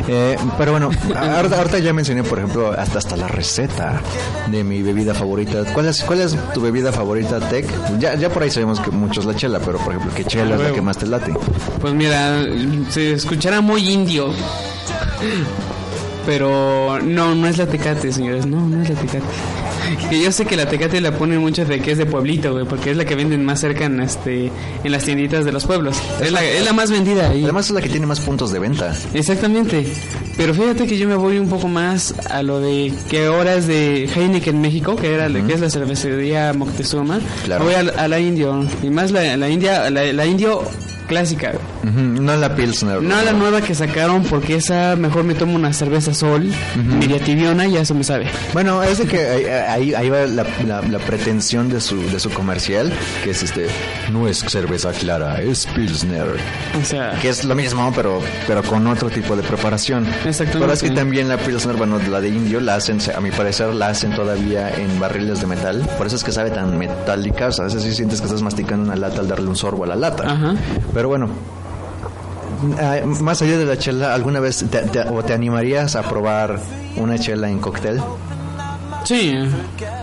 [0.09, 4.01] Eh, pero bueno, ahorita, ahorita ya mencioné, por ejemplo, hasta, hasta la receta
[4.49, 5.65] de mi bebida favorita.
[5.73, 7.67] ¿Cuál es, cuál es tu bebida favorita, Tech?
[7.99, 10.55] Ya, ya por ahí sabemos que mucho es la chela, pero por ejemplo, ¿qué chela
[10.55, 11.33] es la que más te late?
[11.81, 12.45] Pues mira,
[12.91, 14.33] se escuchará muy indio.
[16.27, 18.47] Pero no, no es la tecate, señores.
[18.47, 19.25] No, no es la tecate.
[20.11, 22.65] Que yo sé que la tecate la ponen mucho de que es de pueblito, güey,
[22.67, 24.51] porque es la que venden más cerca en este
[24.83, 25.97] en las tienditas de los pueblos.
[26.21, 27.45] Es la, es la más vendida ahí.
[27.45, 28.93] Además es la que tiene más puntos de venta.
[29.15, 29.87] Exactamente.
[30.37, 33.67] Pero fíjate que yo me voy un poco más a lo de que ahora es
[33.69, 37.21] de Heineken México, que era la que es la cervecería Moctezuma.
[37.45, 37.65] Claro.
[37.65, 40.63] Voy a, la- a la indio y más la, la india, la, la indio
[41.07, 41.53] clásica.
[41.85, 43.03] No la Pilsner.
[43.03, 46.51] No la nueva que sacaron porque esa mejor me tomo una cerveza sol,
[46.99, 48.27] media tibiona y ya se me sabe.
[48.53, 52.21] Bueno, es de que ahí, ahí, ahí va la, la- la pretensión de su, de
[52.21, 52.93] su comercial,
[53.25, 53.67] que es este,
[54.13, 56.27] no es cerveza clara, es Pilsner.
[56.81, 60.07] O sea, Que es lo mismo, pero, pero con otro tipo de preparación.
[60.25, 60.59] Exactamente.
[60.61, 63.75] Pero es que también la Pilsner, bueno, la de indio, la hacen, a mi parecer,
[63.75, 65.89] la hacen todavía en barriles de metal.
[65.99, 67.49] Por eso es que sabe tan metálica.
[67.49, 69.85] O sea, a veces sí sientes que estás masticando una lata al darle un sorbo
[69.85, 70.25] a la lata.
[70.33, 70.55] Ajá.
[70.97, 71.29] Pero bueno.
[72.81, 76.59] ah, más allá de la chela, ¿alguna vez te, te- o te animarías a probar
[76.97, 78.01] una chela en cóctel?
[79.05, 79.35] sí.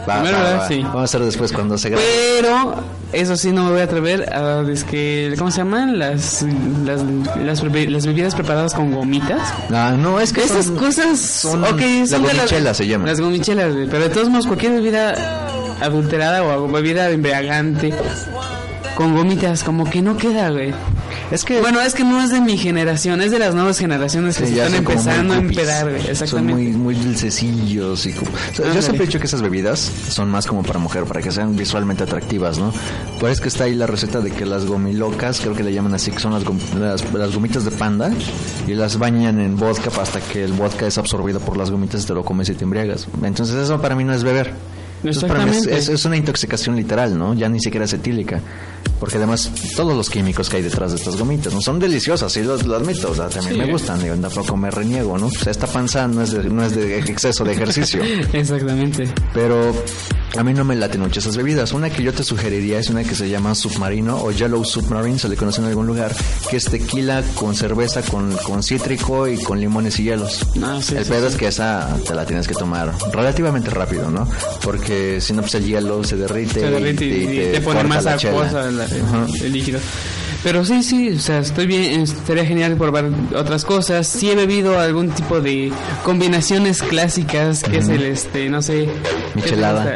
[0.08, 0.60] Va, Primero, va, ¿verdad?
[0.62, 0.68] va.
[0.68, 0.82] sí.
[0.84, 2.06] Vamos a hacer después cuando se grabe.
[2.40, 2.76] Pero
[3.12, 5.98] eso sí no me voy a atrever a es que ¿cómo se llaman?
[5.98, 6.46] Las
[6.86, 7.02] las,
[7.44, 7.62] las,
[8.06, 9.52] bebidas preparadas con gomitas.
[9.72, 12.88] Ah, no, es que Esas son- cosas son- ok, la son de las- gomichela se
[12.88, 13.06] llama.
[13.08, 15.16] Las gomichelas, pero de todos modos cualquier bebida
[15.82, 17.94] adulterada o bebida embriagante
[18.96, 20.74] con gomitas como que no queda, güey.
[21.32, 24.38] Es que Bueno, es que no es de mi generación, es de las nuevas generaciones
[24.38, 26.02] que Sí, se están son empezando a empedar, güey.
[26.02, 26.54] Son Exactamente.
[26.54, 28.32] muy, muy dulcecillos y como...
[28.32, 29.80] o sea, yo siempre he dicho que esas bebidas
[30.10, 32.72] son más como para mujer, para que sean visualmente atractivas, ¿no?
[33.20, 35.74] Por eso es que está ahí la receta de que las gomilocas, creo que le
[35.74, 38.12] llaman así, que son las, gom- las, las gomitas de panda,
[38.68, 42.08] y las bañan en vodka hasta que el vodka es absorbido por las gomitas y
[42.08, 43.08] te lo comes y te embriagas.
[43.24, 44.54] Entonces eso para mí no es beber.
[45.04, 45.80] Entonces, para mí es, Exactamente.
[45.80, 47.34] es- es una intoxicación literal, ¿no?
[47.34, 48.40] Ya ni siquiera es etílica.
[49.04, 51.60] Porque además, todos los químicos que hay detrás de estas gomitas, ¿no?
[51.60, 53.12] Son deliciosas, sí, lo, lo admito.
[53.12, 53.60] O sea, también Sí.
[53.60, 55.26] me gustan, digo, tampoco me reniego, ¿no?
[55.26, 58.02] O sea, esta panza no es de, no es de exceso de ejercicio.
[58.32, 59.14] Exactamente.
[59.34, 59.74] Pero
[60.38, 61.74] a mí no me laten mucho esas bebidas.
[61.74, 65.28] Una que yo te sugeriría es una que se llama Submarino o Yellow Submarine, se
[65.28, 66.16] le conoce en algún lugar,
[66.50, 70.40] que es tequila con cerveza, con, con cítrico y con limones y hielos.
[70.64, 71.34] Ah, sí, el sí, pedo sí.
[71.34, 74.30] es que esa te la tienes que tomar relativamente rápido, ¿no?
[74.64, 78.06] Porque si no, pues el hielo se derrite, se derrite y, y te, pone más
[78.06, 78.88] acuosa la-
[79.42, 79.80] El líquido.
[80.44, 84.08] Pero sí, sí, o sea, estoy bien, estaría genial probar otras cosas.
[84.08, 85.72] Sí he bebido algún tipo de
[86.04, 88.90] combinaciones clásicas, que es el, este, no sé...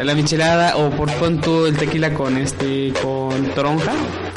[0.04, 3.92] La michelada, o por pon tú el tequila con, este, con toronja.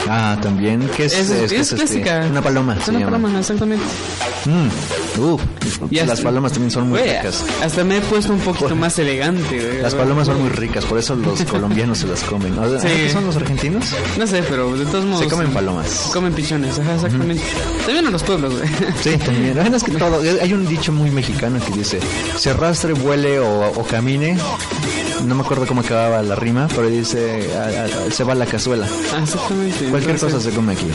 [0.08, 2.26] Ah, también, que es, Es, es, es es, este, clásica.
[2.30, 2.76] una paloma.
[2.80, 3.12] Es una llama.
[3.18, 3.84] paloma, exactamente.
[4.46, 4.68] Mm,
[5.90, 7.44] Y las hasta- palomas también son muy ricas.
[7.62, 9.80] Hasta me he puesto un poquito más elegante.
[9.82, 12.54] Las palomas son muy ricas, por eso los colombianos se las comen.
[12.80, 12.86] Sí.
[12.88, 13.84] ¿qué son los argentinos?
[14.18, 15.20] No sé, pero de todos modos...
[15.24, 16.10] Se comen palomas.
[16.12, 17.42] Comen pichones, ajá, exactamente.
[17.84, 18.68] También en los pueblos, güey.
[19.02, 19.54] Sí, también.
[19.56, 20.20] La es que todo.
[20.42, 22.00] Hay un dicho muy mexicano que dice:
[22.36, 24.36] se arrastre, vuele o, o camine.
[25.24, 28.46] No me acuerdo cómo acababa la rima, pero dice: a- a- se va a la
[28.46, 28.86] cazuela.
[29.14, 29.89] Ah, Exactamente.
[29.90, 30.86] Cualquier entonces- cosa se come aquí.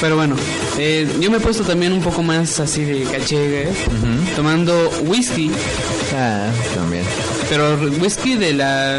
[0.00, 0.34] Pero bueno,
[0.78, 5.50] eh, yo me he puesto también un poco más así de caché, güey, tomando whisky,
[6.14, 7.04] Ah, también.
[7.48, 8.98] pero whisky de la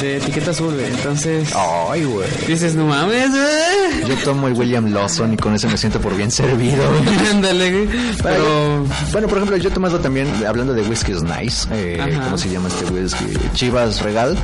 [0.00, 0.74] de etiqueta azul.
[0.80, 2.26] Entonces Ay, güey.
[2.48, 4.08] dices, no mames, güey.
[4.08, 6.82] Yo tomo el William Lawson y con ese me siento por bien servido.
[7.30, 7.88] Ándale, güey.
[8.22, 11.96] Pero Bueno, por ejemplo, yo he tomado también, hablando de whiskies nice, eh.
[12.24, 13.24] ¿cómo se llama este whisky?
[13.54, 14.36] Chivas Regal,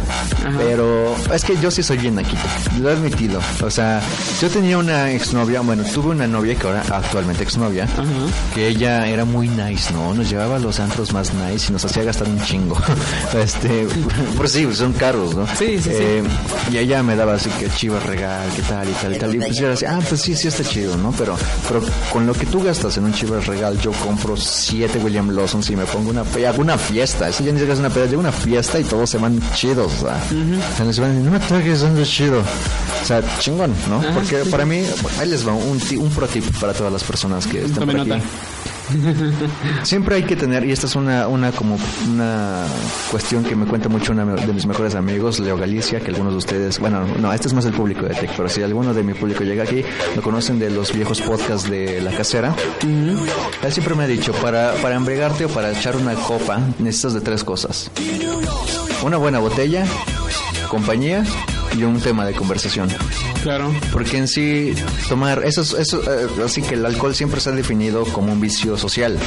[0.44, 0.56] Ajá.
[0.58, 2.38] pero es que yo sí soy bien naquito,
[2.80, 3.40] lo he admitido.
[3.62, 4.00] O sea,
[4.40, 8.04] yo tenía una exnovia, bueno, tuve una novia que ahora actualmente exnovia, Ajá.
[8.54, 10.12] que ella era muy nice, ¿no?
[10.12, 12.76] Nos llevaba a los antros más nice y nos hacía gastar un chingo.
[13.34, 13.86] este,
[14.36, 15.46] pues sí, son caros, ¿no?
[15.46, 15.90] Sí, sí, sí.
[15.92, 16.22] Eh,
[16.70, 19.34] y ella me daba así que Chivas Regal, qué tal y tal y tal.
[19.34, 21.12] Y pues yo era así, ah, pues sí, sí está chido, ¿no?
[21.12, 21.80] Pero, pero
[22.12, 25.76] con lo que tú gastas en un Chivas Regal, yo compro siete William Lawson y
[25.76, 27.28] me pongo una, hago una fiesta.
[27.28, 29.92] Eso ya ni siquiera es una peda, llevo una fiesta y todos se van chidos,
[30.02, 30.86] o sea.
[30.86, 32.40] O sea, no me toques, ando chido.
[32.40, 34.02] O sea, chingón, ¿no?
[34.28, 34.50] Sí.
[34.50, 34.82] para mí,
[35.18, 38.08] ahí les va un, un pro tip para todas las personas que están por aquí.
[38.08, 38.22] nota.
[39.82, 42.64] Siempre hay que tener, y esta es una, una como una
[43.10, 46.38] cuestión que me cuenta mucho una de mis mejores amigos, Leo Galicia, que algunos de
[46.38, 49.14] ustedes, bueno, no, este es más el público de Tech, pero si alguno de mi
[49.14, 49.82] público llega aquí,
[50.14, 52.54] lo conocen de los viejos podcasts de La Casera.
[52.82, 57.20] Él siempre me ha dicho, para, para embriagarte o para echar una copa, necesitas de
[57.20, 57.90] tres cosas.
[59.02, 59.84] Una buena botella,
[60.68, 61.24] compañía
[61.76, 62.88] y un tema de conversación.
[63.42, 63.72] claro.
[63.92, 64.74] Porque en sí,
[65.08, 68.40] tomar, eso, es- eso eh, así que el alcohol siempre se ha definido como un
[68.40, 69.18] vicio social.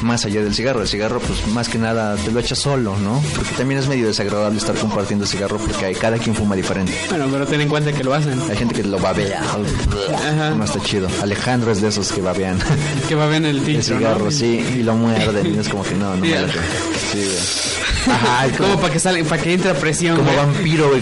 [0.00, 3.20] Más allá del cigarro, el cigarro pues más que nada te lo echas solo, ¿no?
[3.34, 6.92] Porque también es medio desagradable estar compartiendo cigarro porque hay, cada quien fuma diferente.
[7.08, 8.40] Bueno, pero ten en cuenta que lo hacen.
[8.48, 10.50] Hay gente que lo babea, Ajá.
[10.50, 11.08] no está chido.
[11.20, 12.58] Alejandro es de esos que babean
[13.08, 14.30] Que va bien el el filtro, cigarro, ¿no?
[14.30, 16.38] sí, y lo muerden y es como que no, no Sí, me.
[16.38, 17.87] Sí, güey.
[18.10, 20.16] Ajá, Como como, para que salga, para que entre presión.
[20.16, 20.36] como güey.
[20.36, 21.00] vampiro, güey,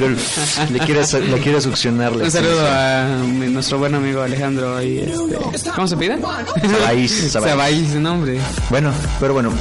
[0.71, 3.05] le quieres, le quieres succionar la Un saludo a
[3.51, 4.99] nuestro buen amigo Alejandro y
[5.53, 6.19] este, ¿cómo se pide?
[6.21, 7.51] Sabáis, Sabáis.
[7.51, 8.39] Sabáis, su nombre.
[8.71, 9.53] Bueno, pero bueno.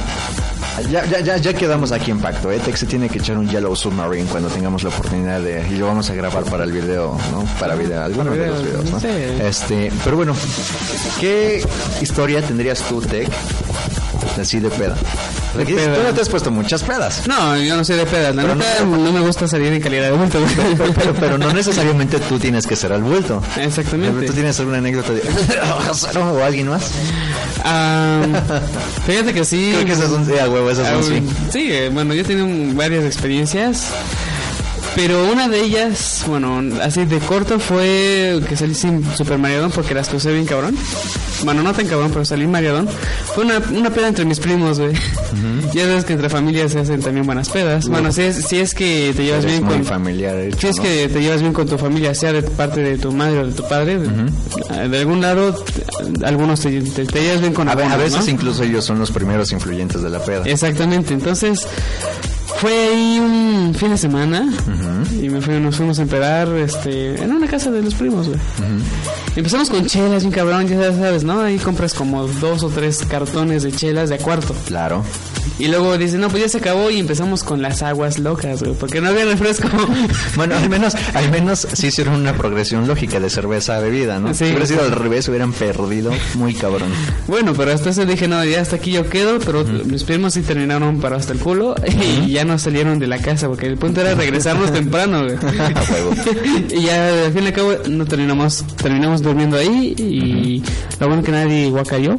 [0.90, 2.52] Ya, ya, ya, ya quedamos aquí en pacto.
[2.52, 2.60] ¿eh?
[2.62, 5.66] Tex se tiene que echar un Yellow Submarine cuando tengamos la oportunidad de.
[5.70, 7.44] Y lo vamos a grabar para el video, ¿no?
[7.58, 9.00] Para video, alguno de los video, videos, ¿no?
[9.00, 9.06] sí.
[9.42, 10.36] Este, pero bueno,
[11.18, 11.64] ¿qué
[12.02, 13.26] historia tendrías tú, Tech?
[14.40, 14.96] Así de peda.
[15.56, 15.94] Peda.
[15.96, 17.26] Tú no te has puesto muchas pedas.
[17.26, 18.34] No, yo no soy de pedas.
[18.34, 20.38] La no- no, me gusta salir en calidad de bulto.
[20.76, 23.42] Pero, pero, pero no necesariamente tú tienes que ser al vuelto.
[23.56, 24.26] Exactamente.
[24.26, 25.22] ¿Tú tienes alguna anécdota de
[26.20, 26.90] o alguien más?
[29.06, 29.70] Fíjate que sí.
[29.74, 31.22] Creo que esas son, sí, a huevo, esas son sí.
[31.52, 33.86] Sí, eh, bueno, yo he tenido varias experiencias.
[34.94, 39.92] Pero una de ellas, bueno, así de corto fue que salí sin super mareadón porque
[39.92, 40.74] las crucé bien cabrón.
[41.46, 42.86] Bueno, no tan cabrón, pero salí mareadón.
[43.34, 44.92] Fue una, una peda entre mis primos, güey.
[45.72, 47.88] Ya sabes que entre familias se hacen también buenas pedas.
[47.88, 49.84] Bueno, si es, si es que te llevas Eres bien muy con...
[49.84, 50.36] familiar.
[50.40, 50.82] hecho, Si es ¿no?
[50.82, 53.52] que te llevas bien con tu familia, sea de parte de tu madre o de
[53.52, 55.64] tu padre, de, de algún lado,
[56.24, 58.32] algunos te, te- te llevas bien con A, ve- a algunos, veces ¿no?
[58.32, 60.42] incluso ellos son los primeros influyentes de la peda.
[60.46, 61.66] Exactamente, entonces
[62.58, 64.48] fue ahí un fin de semana
[65.20, 68.40] y me fui, nos fuimos a empedar este, en una casa de los primos, güey.
[69.36, 71.40] Empezamos con chelas, un cabrón, ya sabes, ¿no?
[71.40, 74.54] Ahí compras como dos o tres cartones de chelas de a cuarto.
[74.66, 75.04] Claro.
[75.58, 78.74] Y luego dice, no, pues ya se acabó y empezamos con las aguas locas, güey,
[78.74, 79.68] porque no había refresco.
[80.36, 84.34] Bueno, al menos, al menos sí hicieron una progresión lógica de cerveza a bebida, ¿no?
[84.34, 84.44] Sí.
[84.44, 86.90] Si hubiera sido al revés, hubieran perdido muy cabrón.
[87.26, 90.42] bueno, pero hasta eso dije, no, ya hasta aquí yo quedo, pero mis primos sí
[90.42, 91.74] terminaron para hasta el culo
[92.26, 95.36] y ya no salieron de la casa, porque el punto era regresarnos temprano, güey.
[96.70, 100.62] Y ya al fin y al cabo no terminamos, terminamos durmiendo ahí y
[101.00, 102.18] lo bueno que nadie guacayó.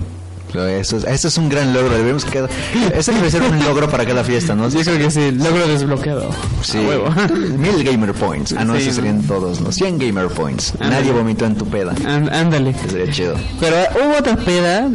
[0.51, 1.95] Pero Eso es, eso es un gran logro.
[1.97, 2.49] Debemos quedar.
[2.93, 4.69] Ese debe ser un logro para cada fiesta, ¿no?
[4.69, 6.29] Yo creo que sí, logro desbloqueado.
[6.61, 6.77] Sí.
[6.77, 7.09] A huevo.
[7.57, 8.53] Mil gamer points.
[8.57, 9.71] Ah, no, Sí, esos serían todos, ¿no?
[9.71, 10.73] 100 gamer points.
[10.79, 10.95] Ándale.
[10.95, 11.93] Nadie vomitó en tu peda.
[12.05, 12.73] Án- Ándale.
[12.73, 13.35] Que sería chido.
[13.59, 14.87] Pero hubo otra peda.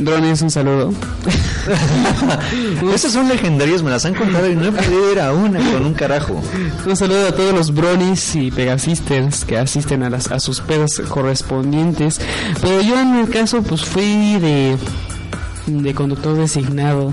[0.00, 0.92] Drones, un saludo.
[2.94, 5.84] Esas son legendarias, me las han contado y no he podido ir a una con
[5.84, 6.40] un carajo.
[6.86, 11.00] Un saludo a todos los bronies y pegasisters que asisten a, las, a sus pedas
[11.08, 12.20] correspondientes.
[12.60, 14.76] Pero yo en mi caso pues fui de,
[15.82, 17.12] de conductor designado.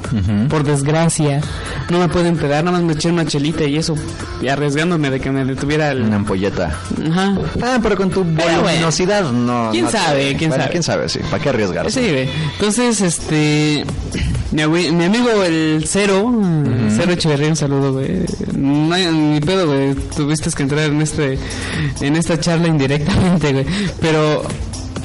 [0.50, 1.42] Por desgracia.
[1.90, 3.96] No me pueden pedar, nada más me eché una chelita y eso.
[4.42, 6.02] Y arriesgándome de que me detuviera el...
[6.02, 6.76] Una ampolleta.
[7.10, 7.38] Ajá.
[7.64, 9.70] Ah, pero con tu voluminosidad no.
[9.72, 10.36] ¿Quién no te- sabe?
[10.38, 10.72] ¿Quién Bueno, sabe?
[10.72, 11.10] ¿Quién sabe?
[11.10, 11.20] Sí.
[11.30, 12.02] ¿Para qué arriesgarse?
[12.02, 12.30] Sí, güey.
[12.54, 13.86] Entonces, este.
[14.52, 16.32] Mi, amigo el Cero,
[16.96, 18.22] Cero Echeverría, un saludo, güey.
[18.56, 19.94] No hay ni pedo, güey.
[20.16, 21.38] Tuviste que entrar en este
[22.02, 23.66] en esta charla indirectamente, güey.
[24.00, 24.44] Pero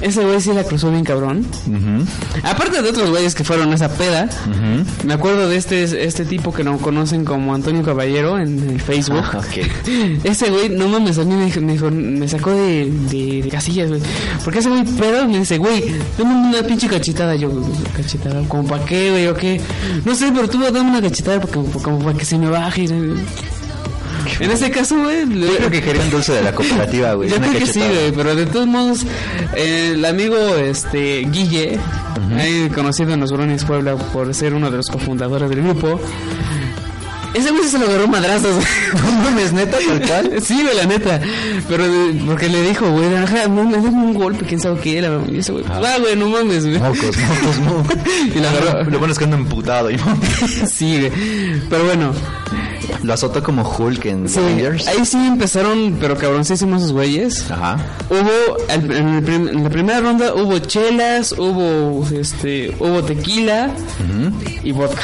[0.03, 1.46] ese güey sí la cruzó bien cabrón.
[1.66, 2.05] Ujú.
[2.42, 4.28] Aparte de otros güeyes que fueron a esa peda,
[5.05, 9.22] me acuerdo de este este tipo que no conocen como Antonio Caballero en el Facebook.
[9.32, 10.24] Ah, ok.
[10.24, 14.00] Ese güey, no mames, a mí me, me, me sacó de, de, de casillas, güey.
[14.44, 15.84] Porque ese güey pedo me dice, güey,
[16.18, 17.34] dame una pinche cachetada.
[17.34, 17.50] Yo,
[17.96, 19.61] cachetada, ¿como para qué, güey, o qué?
[20.05, 22.86] No sé, pero tú dame una cachetada porque, como para que se me baje.
[24.41, 27.29] En ese caso, güey, le- Yo creo que quería un dulce de la cooperativa, güey.
[27.31, 29.07] yo creo que sí, güey, pero de todos modos,
[29.57, 31.79] el amigo este Guille,
[32.37, 36.01] ahí conocido en los Bronis Puebla por ser uno de los cofundadores del grupo,
[37.35, 38.62] ese güey se lo agarró madrazos.
[38.95, 40.43] No mames, neta, tal cual.
[40.43, 41.20] Sí, la neta.
[41.68, 44.99] Pero eh, porque le dijo, güey, ajá, no me dame un golpe, quién sabe qué
[44.99, 45.20] era.
[45.30, 46.78] Y ese güey, ah, güey, no mames, güey.
[46.78, 47.97] Mocos, mocos, mocos.
[48.35, 48.91] Y la agarró.
[48.91, 49.91] Lo bueno es que ando emputado.
[49.91, 49.97] y-
[50.70, 51.12] Sí, güey.
[51.70, 52.12] Pero bueno,
[53.03, 54.87] Lo azotó como Hulk en sí, Avengers.
[54.89, 57.51] ahí sí empezaron, pero cabroncísimos esos güeyes.
[57.51, 57.78] Ajá.
[58.11, 63.70] Hubo, al- en, el prim- en la primera ronda hubo chelas, hubo, este, hubo tequila
[64.62, 65.03] y vodka.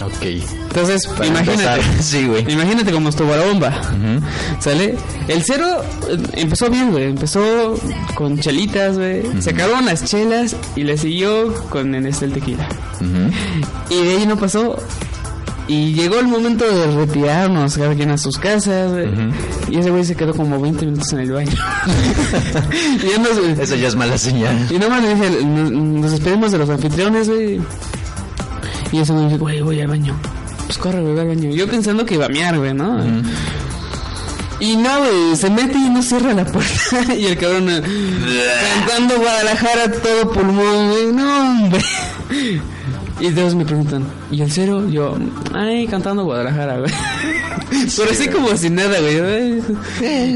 [0.00, 0.22] Ok.
[0.22, 1.52] Entonces, Para imagínate.
[1.80, 2.50] empezar, sí, güey.
[2.52, 3.72] Imagínate cómo estuvo la bomba.
[4.58, 4.96] ¿Sale?
[5.28, 5.66] El cero
[6.08, 7.04] eh, empezó bien, güey.
[7.04, 7.74] Empezó
[8.14, 9.22] con chelitas, güey.
[9.40, 12.68] Se acabaron las chelas y le siguió con en este el tequila.
[13.90, 14.76] Y de ahí no pasó.
[15.68, 19.08] Y llegó el momento de retirarnos, cada quien a sus casas, güey.
[19.70, 21.52] Y ese güey se quedó como 20 minutos en el baño.
[23.02, 24.66] y ya nos, Eso ya es mala señal.
[24.70, 27.60] y nomás le dije, nos, nos despedimos de los anfitriones, güey.
[28.92, 30.14] Y ese güey dice, güey, voy al baño.
[30.66, 31.50] Pues corre, güey, al baño.
[31.50, 33.02] Yo pensando que iba a mear, güey, ¿no?
[34.60, 37.14] Y no, güey, se mete y no cierra la puerta.
[37.18, 37.82] y el cabrón eh,
[38.86, 41.06] cantando Guadalajara todo pulmón, güey.
[41.12, 41.82] No, hombre.
[43.22, 44.82] Y todos me preguntan, ¿y el cero?
[44.90, 45.16] Yo,
[45.54, 46.90] ay, cantando Guadalajara, güey.
[47.96, 49.62] Pero así como sin nada, güey.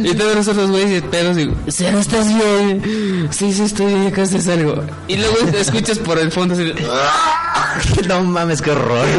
[0.09, 3.28] Y todos los otros güeyes pedos y, cero, ¿estás bien?
[3.32, 4.84] Sí, sí, estoy bien, acá haces algo.
[5.09, 6.72] Y luego te escuchas por el fondo así
[8.09, 9.07] no mames, qué horror.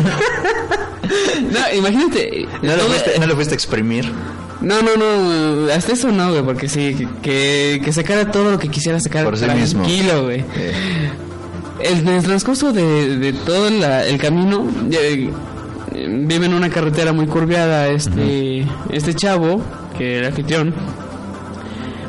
[1.37, 2.47] No, imagínate.
[2.61, 4.11] ¿No lo, fuiste, no lo fuiste a exprimir?
[4.59, 8.69] No, no, no, hasta eso no, güey, porque sí, que, que, sacara todo lo que
[8.69, 9.83] quisiera sacar Por sí mismo.
[9.83, 10.43] tranquilo, güey.
[10.55, 11.11] Eh,
[11.79, 15.29] en el transcurso de, de todo la- el camino, eh,
[16.09, 19.61] vive en una carretera muy curviada este, este chavo,
[19.97, 20.73] que era anfitrión.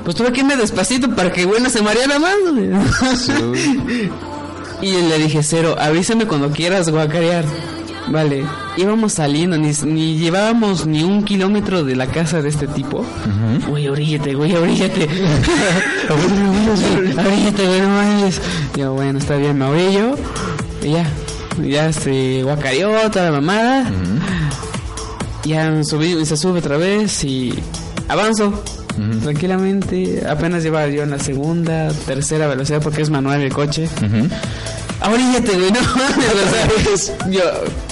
[0.04, 2.34] Pues tuve que irme despacito para que, bueno, se mareara más,
[4.82, 7.44] y le dije, Cero, avísame cuando quieras guacarear.
[8.10, 8.44] Vale,
[8.76, 13.04] íbamos saliendo, ni, ni llevábamos ni un kilómetro de la casa de este tipo.
[13.68, 15.08] Güey, oríllate, güey, oríllate.
[16.08, 18.40] oríllate, güey, no mames.
[18.76, 20.16] Yo, bueno, está bien, me orillo.
[20.82, 21.04] Y ya,
[21.62, 23.90] ya se guacareó toda la mamada.
[25.44, 27.54] Ya me subí, se sube otra vez y
[28.08, 28.62] avanzo.
[29.22, 33.88] Tranquilamente, apenas lleva yo en la segunda, tercera velocidad porque es manual el coche.
[35.00, 37.42] Ahoríllate, güey, no mames, o sea, yo,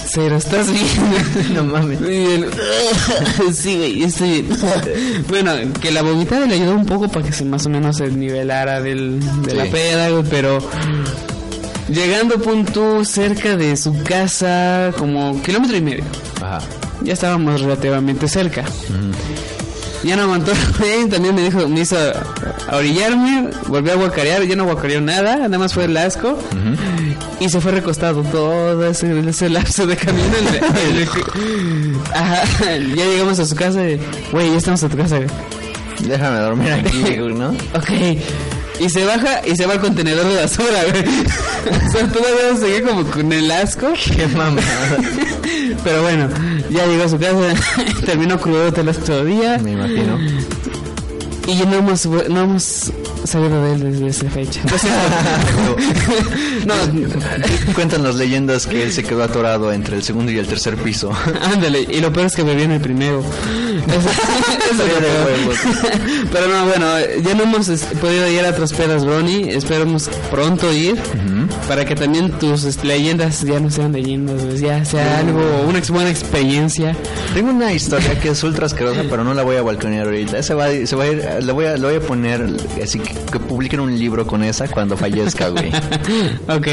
[0.05, 0.85] cero, ¿estás bien?
[1.53, 1.99] No mames.
[3.53, 4.57] Sí, güey, estoy bien.
[5.29, 5.51] bueno,
[5.81, 8.81] que la vomitada le ayudó un poco para que se más o menos se nivelara
[8.81, 10.59] del, de la peda, güey, pero
[11.87, 16.03] llegando a punto cerca de su casa, como kilómetro y medio,
[16.41, 16.59] Ajá.
[17.01, 18.63] ya estábamos relativamente cerca.
[18.63, 18.67] Ya
[20.03, 21.97] no aguantó, güey, también me dijo, me hizo
[22.71, 26.37] orillarme, volvió a guacarear, ya no guacareó nada, nada más fue el asco.
[27.39, 30.25] Y se fue recostado todo ese, ese lapso de camino.
[30.89, 32.43] El- el- Ajá,
[32.95, 33.99] ya llegamos a su casa y,
[34.31, 35.19] güey, ya estamos a tu casa.
[35.99, 37.49] Déjame dormir aquí, ¿no?
[37.73, 38.17] Ok.
[38.79, 41.03] Y se baja y se va al contenedor de basura, güey.
[41.87, 43.93] o sea, todavía seguía como con el asco.
[44.15, 44.97] Qué mamada.
[45.83, 46.29] Pero bueno,
[46.69, 47.55] ya llegó a su casa,
[48.05, 49.57] terminó crudo el otro día.
[49.59, 50.17] Me imagino.
[51.47, 52.91] Y ya no hemos, no hemos
[53.27, 54.61] sabido de él desde esa fecha.
[54.73, 55.39] O sea,
[56.65, 60.75] no, Cuentan las leyendas que él se quedó atorado entre el segundo y el tercer
[60.77, 61.11] piso.
[61.41, 61.81] ándale.
[61.89, 63.23] Y lo peor es que bebí en el primero.
[63.87, 65.77] Eso, eso.
[66.31, 66.85] Pero no, bueno,
[67.23, 67.67] ya no hemos
[68.01, 69.49] podido ir a otras pedas, Brony.
[69.49, 70.97] Esperamos pronto ir.
[71.67, 75.81] Para que también tus este, leyendas ya no sean leyendas, pues, ya sea algo, una
[75.89, 76.95] buena experiencia.
[77.33, 80.41] Tengo una historia que es ultra asquerosa, pero no la voy a balconear ahorita.
[80.43, 82.45] Se va, se va a ir, le voy a, voy a poner
[82.81, 85.69] así que, que publiquen un libro con esa cuando fallezca, güey.
[86.47, 86.67] ok,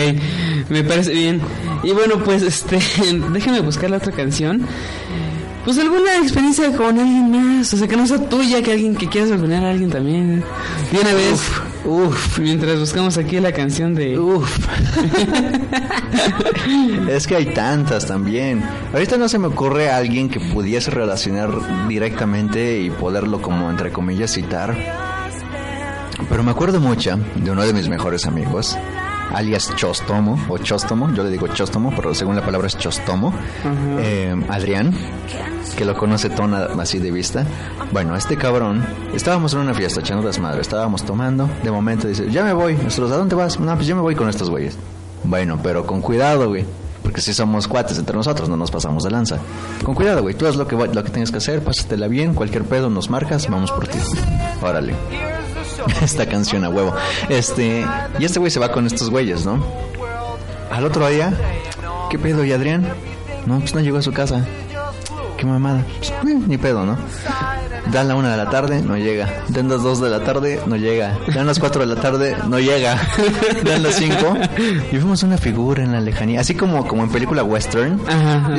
[0.68, 1.40] me parece bien.
[1.82, 2.78] Y bueno, pues este,
[3.32, 4.66] déjame buscar la otra canción.
[5.64, 9.08] Pues alguna experiencia con alguien más, o sea, que no sea tuya, que alguien que
[9.08, 10.44] quieras balconear a alguien también.
[10.92, 11.60] De una vez, Uf,
[12.40, 14.18] mientras buscamos aquí la canción de...
[14.18, 14.58] uf.
[17.08, 18.62] es que hay tantas también.
[18.92, 21.50] Ahorita no se me ocurre a alguien que pudiese relacionar
[21.88, 24.76] directamente y poderlo como entre comillas citar.
[26.28, 28.78] Pero me acuerdo mucho de uno de mis mejores amigos,
[29.32, 33.32] alias Chostomo, o Chostomo, yo le digo Chostomo, pero según la palabra es Chostomo,
[33.98, 34.94] eh, Adrián,
[35.76, 37.44] que lo conoce Tona así de vista.
[37.92, 42.44] Bueno, este cabrón, estábamos en una fiesta echando desmadre, estábamos tomando, de momento dice, ya
[42.44, 43.58] me voy, nosotros, ¿a dónde vas?
[43.58, 44.76] No, pues yo me voy con estos güeyes.
[45.24, 46.64] Bueno, pero con cuidado, güey.
[47.02, 49.38] Porque si somos cuates entre nosotros, no nos pasamos de lanza.
[49.84, 50.34] Con cuidado, güey.
[50.34, 53.48] Tú haz lo que, lo que tengas que hacer, pásatela bien, cualquier pedo nos marcas,
[53.48, 53.98] vamos por ti.
[54.62, 54.94] Órale.
[56.02, 56.94] Esta canción a huevo.
[57.28, 57.84] Este,
[58.18, 59.64] y este güey se va con estos güeyes, ¿no?
[60.70, 61.32] Al otro día,
[62.10, 62.86] ¿qué pedo, y Adrián?
[63.46, 64.44] No, pues no llegó a su casa.
[65.36, 65.84] Qué mamada.
[65.98, 66.96] Pues, eh, ni pedo, ¿no?
[67.92, 69.44] Dan la una de la tarde, no llega.
[69.48, 71.18] Dan las dos de la tarde, no llega.
[71.34, 73.00] Dan las cuatro de la tarde, no llega.
[73.64, 74.34] Dan las cinco.
[74.90, 78.00] Y vemos una figura en la lejanía, así como, como en película western.
[78.08, 78.50] Ajá,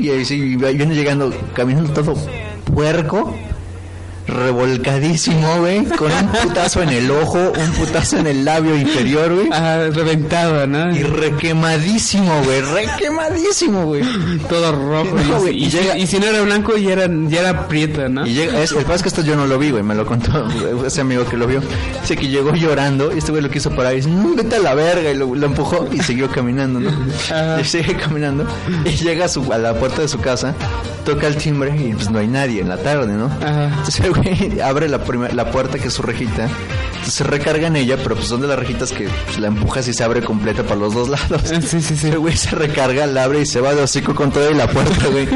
[0.00, 2.14] Y ahí sí, viene llegando, caminando todo
[2.72, 3.34] puerco,
[4.26, 9.48] revolcadísimo, güey, con un putazo en el ojo, un putazo en el labio inferior, güey.
[9.52, 10.94] Ajá, reventado, ¿no?
[10.94, 14.02] Y requemadísimo, güey, requemadísimo, güey.
[14.48, 15.16] Todo rojo.
[15.16, 17.40] No, y, güey, y y si- llega- y si no era blanco, ya era, ya
[17.40, 18.26] era prieto, ¿no?
[18.26, 20.48] Y llega, es, el que esto yo no lo vi, güey, me lo contó
[20.86, 21.60] ese amigo que lo vio.
[22.00, 24.60] Dice que llegó llorando y este güey lo quiso parar y dice, no, vete a
[24.60, 26.90] la verga, y lo, lo empujó y siguió caminando, ¿no?
[27.30, 27.60] Ajá.
[27.60, 28.46] Y sigue caminando
[28.84, 30.54] y llega a, su, a la puerta de su casa,
[31.04, 33.26] toca el timbre y pues no hay nadie en la tarde, ¿no?
[33.26, 33.64] Ajá.
[33.78, 35.00] Entonces güey abre la,
[35.32, 36.48] la puerta que es su rejita,
[37.06, 39.92] se recarga en ella, pero pues son de las rejitas que pues, la empujas y
[39.92, 41.42] se abre completa para los dos lados.
[41.52, 42.08] Ah, Sí, sí, sí.
[42.08, 44.68] El güey se recarga, la abre y se va de hocico con toda y la
[44.68, 45.28] puerta, güey.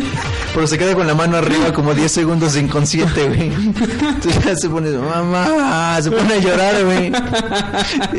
[0.54, 3.52] Pero se queda con la mano arriba como 10 segundos inconsciente, güey.
[3.52, 7.12] Entonces ya se pone, mamá, se pone a llorar, güey.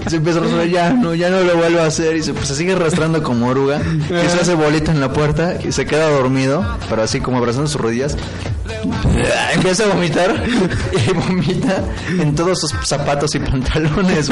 [0.08, 2.16] Se empieza a resolver, ya no, ya no lo vuelvo a hacer.
[2.18, 3.82] Y se, pues, se sigue arrastrando como oruga.
[3.82, 7.68] Y se hace bolita en la puerta y se queda dormido, pero así como abrazando
[7.68, 8.16] sus rodillas.
[9.54, 10.47] Empieza a vomitar
[11.08, 14.32] y vomita en todos sus zapatos y pantalones.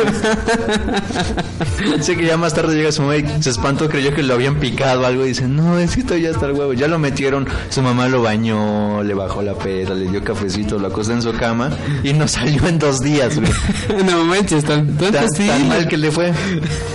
[2.01, 4.55] Sé que ya más tarde llega su mamá y se espantó, creyó que lo habían
[4.59, 5.25] picado algo.
[5.25, 6.73] Y dice, no, es que ya está el huevo.
[6.73, 10.87] Ya lo metieron, su mamá lo bañó, le bajó la peda, le dio cafecito, lo
[10.87, 11.69] acostó en su cama
[12.03, 13.51] y no salió en dos días, güey.
[14.05, 15.47] no manches, tan, tanto Tan, sí.
[15.47, 16.33] tan mal que le fue.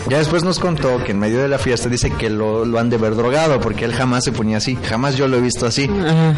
[0.08, 2.90] Ya después nos contó que en medio de la fiesta dice que lo, lo han
[2.90, 4.76] de ver drogado porque él jamás se ponía así.
[4.88, 5.84] Jamás yo lo he visto así.
[5.84, 6.34] Ajá.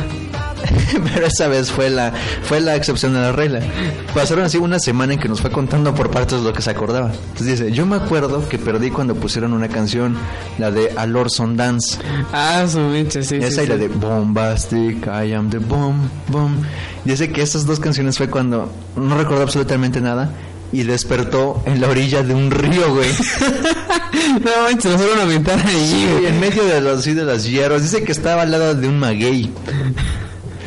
[1.15, 3.61] Pero esa vez fue la fue la excepción de la regla.
[4.15, 7.13] Pasaron así una semana en que nos fue contando por partes lo que se acordaba.
[7.13, 10.17] Entonces dice, yo me acuerdo que perdí cuando pusieron una canción,
[10.59, 11.99] la de A Lorson Dance.
[12.33, 13.37] Ah, su mancha, sí.
[13.37, 13.81] Esa sí, y la sí.
[13.81, 16.63] de Bombastic, I am the bomb, bomb.
[17.05, 20.31] Dice que esas dos canciones fue cuando no recordó absolutamente nada
[20.73, 23.09] y despertó en la orilla de un río, güey.
[24.33, 26.27] No manches, lo fueron a aventar ahí, güey.
[26.27, 27.83] en medio de los, sí, de las hierbas.
[27.83, 29.51] Dice que estaba al lado de un maguey.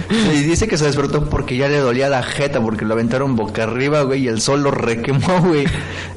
[0.35, 3.63] Y dice que se despertó porque ya le dolía la jeta, porque lo aventaron boca
[3.63, 5.65] arriba, güey, y el sol lo requemó, güey.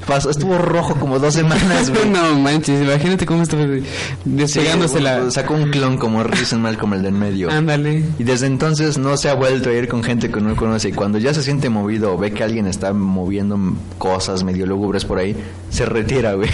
[0.07, 2.09] Pasó, estuvo rojo como dos semanas, güey.
[2.09, 3.67] No manches, imagínate cómo estaba
[4.25, 5.31] despegándose Sí, la...
[5.31, 7.51] Sacó un clon como Risenmal como el del medio.
[7.51, 8.05] Ándale.
[8.19, 10.89] Y desde entonces no se ha vuelto a ir con gente que no conoce.
[10.89, 13.59] Y cuando ya se siente movido o ve que alguien está moviendo
[13.99, 15.37] cosas medio lúgubres por ahí,
[15.71, 16.49] se retira, güey.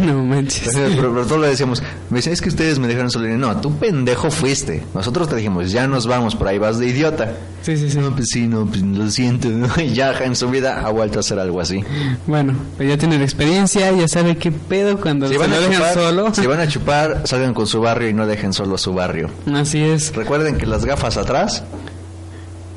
[0.00, 0.70] No manches.
[0.72, 3.26] Pero, pero todos le decíamos, me decían, es que ustedes me dejaron solo.
[3.36, 4.82] No, tú pendejo fuiste.
[4.94, 7.32] Nosotros te dijimos, ya nos vamos, por ahí vas de idiota.
[7.62, 7.98] Sí, sí, sí.
[7.98, 9.48] No, pues sí, no, pues lo siento.
[9.92, 11.82] ya en su vida ha vuelto a hacer algo así.
[12.26, 15.72] Bueno, pues ya tiene la experiencia, ya sabe qué pedo cuando se van, a dejan
[15.72, 16.34] chupar, solo.
[16.34, 19.30] si van a chupar, salgan con su barrio y no dejen solo a su barrio.
[19.52, 20.14] Así es.
[20.14, 21.64] Recuerden que las gafas atrás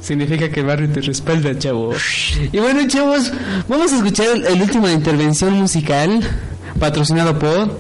[0.02, 1.92] Significa que el barrio te respalda, chavo.
[2.54, 3.34] Y bueno, chavos,
[3.68, 6.22] vamos a escuchar el, el última intervención musical
[6.80, 7.78] patrocinado por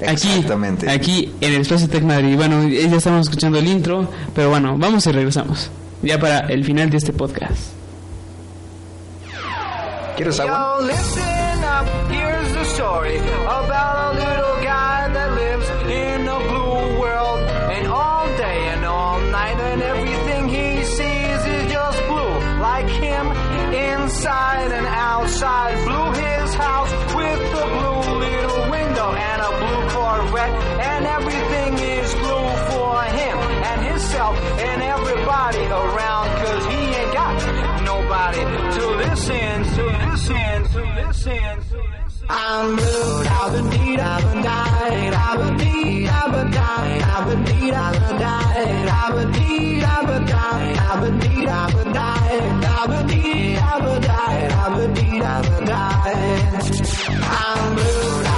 [0.00, 0.90] Exactamente.
[0.90, 2.36] aquí en el Espacio Tech Madrid.
[2.36, 5.70] Bueno, ya estamos escuchando el intro, pero bueno, vamos y regresamos.
[6.02, 7.72] Ya para el final de este podcast.
[10.16, 10.76] ¿Quieres agua?
[10.80, 17.00] Yo, listen up, here's the story about a little guy that lives in a blue
[17.00, 17.40] world.
[17.70, 22.60] And all day and all night, and everything he sees is just blue.
[22.60, 23.26] Like him,
[23.72, 25.74] inside and outside.
[25.86, 26.09] Blue
[30.40, 30.80] Corvette.
[30.80, 33.38] And everything is blue for him
[33.68, 36.28] and himself and everybody around.
[36.40, 38.42] Cause he ain't got nobody
[38.76, 42.26] to listen, to listen, to listen, to listen.
[42.28, 47.26] I'm blue, I've been need, I've been died, I've been need, I've been died, I've
[47.26, 51.74] been need, I've been died, I've been need, I've been died, I've been need, I've
[51.74, 56.60] been died, I've been need, I've been died, I've been need, I've been died.
[57.22, 58.29] I'm blue,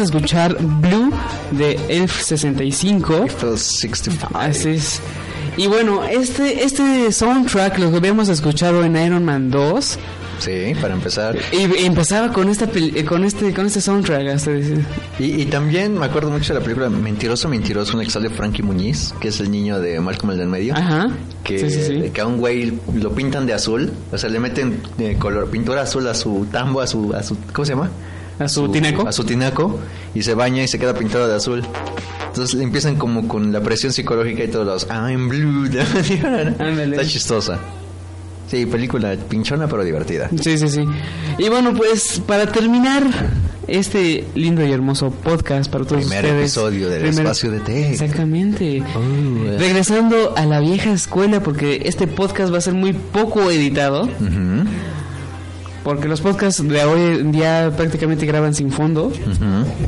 [0.00, 1.12] de escuchar Blue
[1.52, 3.16] de Elf 65.
[3.22, 4.28] Eiffel 65.
[4.34, 5.00] Así es.
[5.56, 9.98] Y bueno, este, este soundtrack lo habíamos escuchado en Iron Man 2
[10.38, 11.36] Sí, para empezar.
[11.52, 14.82] y empezaba con esta eh, con este con este soundtrack hasta decir-
[15.18, 18.62] Y, y también me acuerdo mucho de la película Mentiroso, Mentiroso, en que sale Frankie
[18.62, 20.74] Muñiz, que es el niño de Malcolm el del medio.
[20.74, 21.10] Ajá.
[21.44, 22.10] Que, Sí, sí, sí.
[22.10, 25.82] que a un güey lo pintan de azul, o sea, le meten eh, color, pintura
[25.82, 27.90] azul a su tambo, a su, a su ¿cómo se llama?
[28.40, 29.06] A su tinaco.
[29.06, 29.78] A su tinaco,
[30.14, 31.62] y se baña y se queda pintado de azul.
[32.28, 35.66] Entonces le empiezan como con la presión psicológica y todos los I'm blue.
[35.68, 37.58] Está chistosa.
[38.50, 40.28] Sí, película pinchona pero divertida.
[40.42, 40.84] Sí, sí, sí.
[41.38, 43.04] Y bueno, pues para terminar
[43.68, 46.40] este lindo y hermoso podcast para todos Primer ustedes.
[46.42, 47.92] episodio del Primer- Espacio de Tech.
[47.92, 48.82] Exactamente.
[48.96, 49.56] Oh, eh.
[49.58, 54.02] Regresando a la vieja escuela porque este podcast va a ser muy poco editado.
[54.04, 54.64] Ujú,
[55.82, 59.10] Porque los podcasts de hoy en día prácticamente graban sin fondo.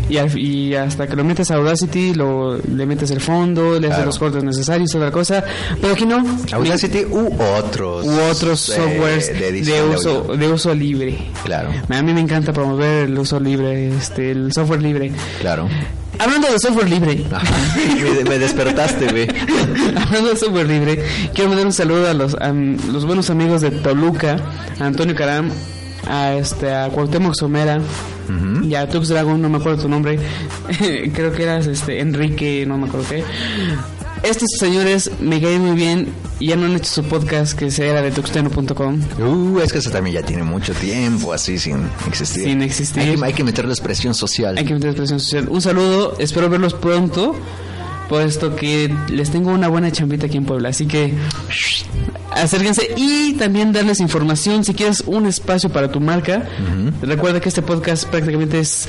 [0.09, 3.93] Y, al- y hasta que lo metes a Audacity, lo, le metes el fondo, le
[3.93, 5.45] haces los cortes necesarios, otra cosa.
[5.81, 6.25] Pero aquí no.
[6.53, 7.29] Audacity u
[7.59, 8.07] otros.
[8.07, 11.19] U otros eh, softwares de, de, de uso, de uso libre.
[11.45, 15.13] Claro, A mí me encanta promover el uso libre, este, el software libre.
[15.41, 15.69] claro.
[16.19, 17.25] Hablando de software libre.
[17.33, 17.53] Ajá.
[18.29, 19.27] Me despertaste, güey.
[19.97, 21.03] Hablando de software libre,
[21.35, 24.37] quiero mandar un saludo a los, a los buenos amigos de Toluca,
[24.79, 25.51] a Antonio Caram,
[26.07, 27.81] a este a Cuauhtémoc Somera
[28.63, 30.19] y a Tux Dragon, no me acuerdo tu nombre.
[31.15, 33.25] Creo que eras este Enrique, no me acuerdo qué.
[34.23, 36.09] Estos señores me caen muy bien
[36.47, 39.01] ya no han hecho su podcast que se era de tuxteno.com.
[39.19, 42.45] Uh, es que eso también ya tiene mucho tiempo así sin existir.
[42.45, 43.03] Sin existir.
[43.03, 44.59] Hay que, hay que meterle expresión social.
[44.59, 45.49] Hay que meter expresión social.
[45.49, 47.37] Un saludo, espero verlos pronto,
[48.13, 50.69] puesto que les tengo una buena chambita aquí en Puebla.
[50.69, 51.15] Así que
[52.31, 56.47] acérquense y también darles información si quieres un espacio para tu marca.
[57.01, 58.87] Recuerda que este podcast prácticamente es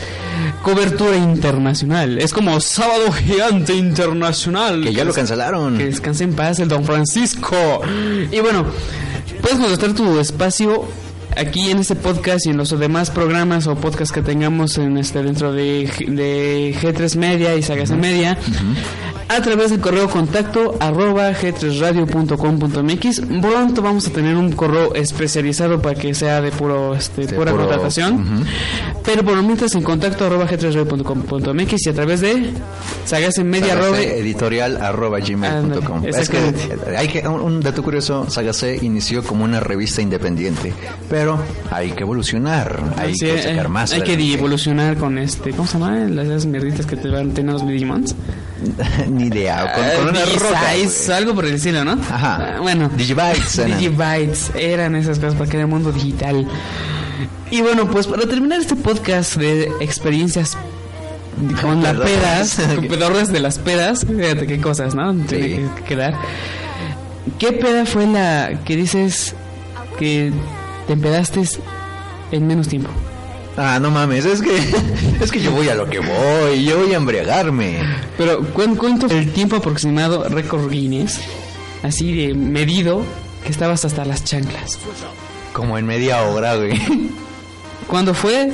[0.61, 2.19] cobertura internacional.
[2.19, 4.83] Es como Sábado Gigante Internacional.
[4.83, 5.77] Que ya lo cancelaron.
[5.77, 7.55] Que descanse en paz el Don Francisco.
[8.29, 8.65] Y bueno,
[9.41, 10.85] puedes contratar tu espacio
[11.37, 15.23] aquí en este podcast y en los demás programas o podcasts que tengamos en este
[15.23, 18.37] dentro de G3 Media y Sagas Media
[19.29, 25.95] a través del correo contacto arroba g3radio.com.mx pronto vamos a tener un correo especializado para
[25.99, 28.45] que sea de puro este, De pura puro- contratación
[29.05, 32.51] pero por lo mientras en contacto arroba g3radio.com.mx y a través de
[33.05, 35.97] Sagase Media Sagase arroba- editorial arroba gmail.com.
[35.97, 36.37] Ándale, Es que
[36.97, 40.73] hay que un, un dato curioso, Sagase inició como una revista independiente,
[41.09, 41.37] pero
[41.71, 43.91] hay que evolucionar, hay Sí, que sacar más.
[43.93, 45.97] hay que evolucionar con este, ¿cómo se llama?
[46.09, 48.15] Las esas mierditas que te van a tener los Digimons.
[49.09, 51.17] Ni idea, con, con una Eh, roca.
[51.17, 51.93] Algo por el estilo, ¿no?
[51.93, 52.55] Ajá.
[52.55, 52.89] Ah, bueno.
[52.95, 53.65] Digibytes.
[53.65, 56.47] Digibytes eran esas cosas para que era el mundo digital.
[57.51, 60.57] Y bueno, pues para terminar este podcast de experiencias
[61.61, 62.57] con las pedas,
[62.89, 65.13] con de las pedas, fíjate qué cosas, ¿no?
[65.25, 65.61] Tiene Sí.
[65.77, 66.15] que quedar.
[67.39, 69.33] ¿Qué peda fue la que dices
[69.97, 70.31] que
[70.87, 71.41] te empedaste
[72.31, 72.89] en menos tiempo?
[73.55, 74.55] Ah, no mames, es que
[75.21, 77.79] es que yo voy a lo que voy, yo voy a embriagarme.
[78.17, 81.19] Pero ¿cuán- ¿cuánto fue el tiempo aproximado récord Guinness?
[81.83, 83.03] Así de medido
[83.43, 84.79] que estabas hasta las chanclas.
[85.53, 86.73] Como en media hora, güey.
[87.87, 88.51] ¿Cuándo fue?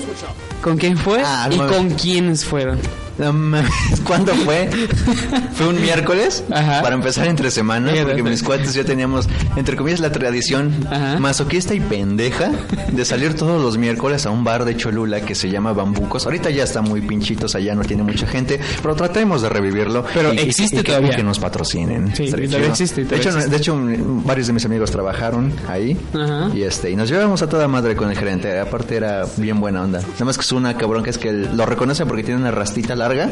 [0.62, 1.22] ¿Con quién fue?
[1.24, 2.80] Ah, ¿Y con quiénes fueron?
[4.06, 4.70] ¿Cuándo fue?
[5.56, 6.82] Fue un miércoles Ajá.
[6.82, 11.20] para empezar entre semana, porque mis cuates ya teníamos, entre comillas, la tradición Ajá.
[11.20, 12.50] masoquista y pendeja
[12.90, 16.24] de salir todos los miércoles a un bar de Cholula que se llama Bambucos.
[16.26, 20.06] Ahorita ya está muy pinchitos allá, no tiene mucha gente, pero tratemos de revivirlo.
[20.14, 21.12] Pero y- y- existe y que, todavía.
[21.12, 22.16] y que nos patrocinen.
[22.16, 23.52] Sí, todavía existe, De todavía hecho, existe.
[23.52, 23.78] de hecho,
[24.26, 26.52] varios de mis amigos trabajaron ahí Ajá.
[26.56, 28.58] y este y nos llevamos a toda madre con el gerente.
[28.58, 30.00] Aparte era bien buena onda.
[30.00, 32.96] Nada más que es una cabrón que es que lo reconoce porque tiene una rastita
[32.96, 33.30] larga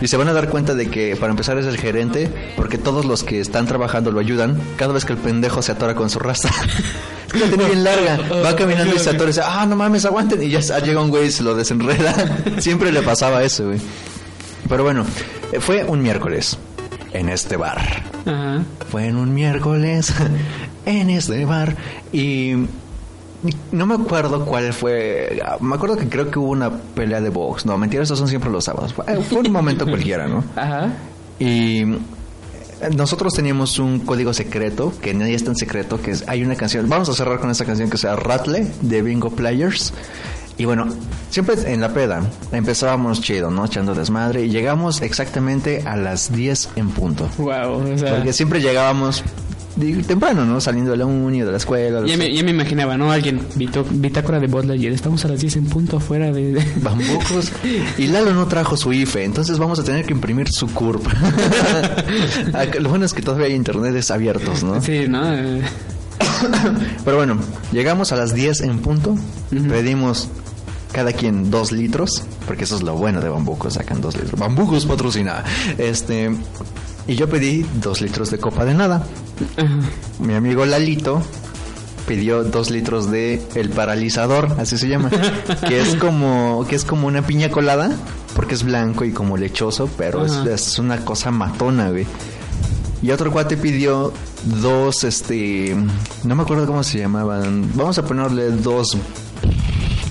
[0.00, 3.04] y se van a dar cuenta de que para empezar es el gerente porque todos
[3.04, 6.20] los que están trabajando lo ayudan cada vez que el pendejo se atora con su
[6.20, 6.50] rasta.
[7.34, 8.16] La tiene bien larga.
[8.44, 10.40] Va caminando y se atora y dice, ah, no mames, aguanten.
[10.40, 12.14] Y ya llega un güey y se lo desenreda.
[12.58, 13.80] Siempre le pasaba eso, güey.
[14.68, 15.04] Pero bueno,
[15.50, 16.58] eh, fue un miércoles
[17.12, 18.04] en este bar.
[18.24, 18.62] Ajá.
[18.88, 20.12] Fue en un miércoles
[20.86, 21.74] en este bar
[22.12, 22.54] y
[23.72, 25.40] no me acuerdo cuál fue.
[25.60, 27.66] Me acuerdo que creo que hubo una pelea de box.
[27.66, 28.94] No, mentira, esos son siempre los sábados.
[28.94, 30.44] Fue un momento cualquiera, ¿no?
[30.56, 30.92] Ajá.
[31.38, 31.84] Y
[32.96, 36.88] nosotros teníamos un código secreto, que nadie es tan secreto, que es, hay una canción.
[36.88, 39.92] Vamos a cerrar con esa canción que se llama Ratle de Bingo Players.
[40.58, 40.86] Y bueno,
[41.30, 42.22] siempre en la peda
[42.52, 43.64] empezábamos chido, ¿no?
[43.64, 47.28] Echando desmadre y llegamos exactamente a las 10 en punto.
[47.38, 49.24] Wow, o sea, Porque siempre llegábamos
[50.06, 50.60] temprano, ¿no?
[50.60, 52.02] Saliendo de la uni o de la escuela.
[52.06, 53.10] ya, me, ya me imaginaba, ¿no?
[53.10, 56.62] Alguien, bito- bitácora de Bud Lightyear, estamos a las 10 en punto afuera de...
[56.82, 57.50] Bambucos.
[57.98, 61.06] Y Lalo no trajo su IFE, entonces vamos a tener que imprimir su CURP.
[62.54, 64.80] Acá- Lo bueno es que todavía hay internetes abiertos, ¿no?
[64.82, 65.22] Sí, ¿no?
[67.04, 67.38] Pero bueno,
[67.72, 69.16] llegamos a las 10 en punto,
[69.50, 70.28] pedimos
[70.92, 74.38] cada quien dos litros, porque eso es lo bueno de Bambucos, sacan dos litros.
[74.38, 75.42] Bambucos patrocina.
[75.78, 76.30] Este,
[77.06, 79.06] y yo pedí dos litros de copa de nada.
[79.56, 79.80] ajá.
[80.20, 81.22] Mi amigo Lalito
[82.06, 85.10] pidió dos litros de el paralizador, así se llama,
[85.68, 87.90] que es como que es como una piña colada,
[88.34, 92.06] porque es blanco y como lechoso, pero es, es una cosa matona, güey.
[93.02, 94.12] Y otro cuate pidió
[94.44, 95.74] dos, este,
[96.22, 97.68] no me acuerdo cómo se llamaban.
[97.74, 98.96] Vamos a ponerle dos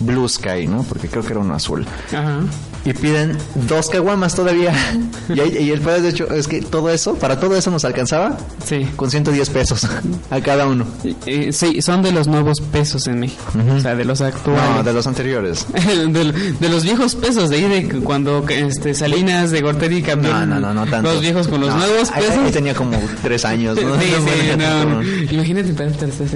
[0.01, 0.83] Blue Sky, ¿no?
[0.83, 1.85] Porque creo que era uno azul.
[2.09, 2.41] Ajá.
[2.83, 4.73] Y piden dos caguamas todavía.
[5.29, 7.85] y, ahí- y el pedo, de hecho, es que todo eso, para todo eso nos
[7.85, 8.87] alcanzaba Sí.
[8.95, 9.87] con 110 pesos
[10.29, 10.85] a cada uno.
[11.25, 13.43] Eh, sí, son de los nuevos pesos en México.
[13.53, 13.75] Ujú.
[13.77, 14.63] O sea, de los actuales.
[14.77, 15.65] No, de los anteriores.
[15.73, 20.45] de, de los viejos pesos de ahí de cuando este Salinas de Gorteri cambió No,
[20.45, 21.11] no, no, no tanto.
[21.11, 23.95] los viejos con los No, nuevos ahí- pesos ahí tenía como tres años, ¿no?
[24.01, 25.01] sí, sí, no,
[25.31, 25.71] imagínate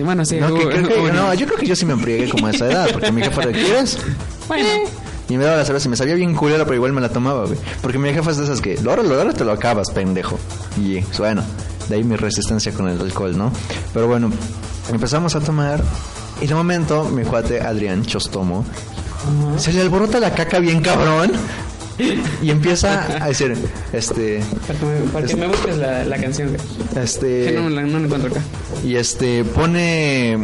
[0.03, 2.47] bueno sí No, que creo que- no, yo creo que yo sí me embriagué como
[2.47, 3.97] a esa edad, porque mi jefa ¿quieres?
[4.47, 4.67] bueno
[5.29, 7.45] Y me daba la cerveza y me sabía bien culera, pero igual me la tomaba,
[7.45, 7.57] güey.
[7.81, 10.37] Porque mi jefa es de esas que, ahora, ahora te lo acabas, pendejo.
[10.77, 11.43] Y pues, bueno,
[11.89, 13.51] de ahí mi resistencia con el alcohol, ¿no?
[13.93, 14.29] Pero bueno,
[14.91, 15.83] empezamos a tomar.
[16.41, 18.65] Y de momento, mi cuate Adrián Chostomo
[19.57, 21.31] se le alborota la caca bien cabrón.
[22.41, 23.55] Y empieza a decir,
[23.93, 26.59] este, Para que me, para que me busques la, la canción, güey.
[26.93, 28.41] Que este, no, la, no la encuentro acá.
[28.83, 30.37] y este, pone,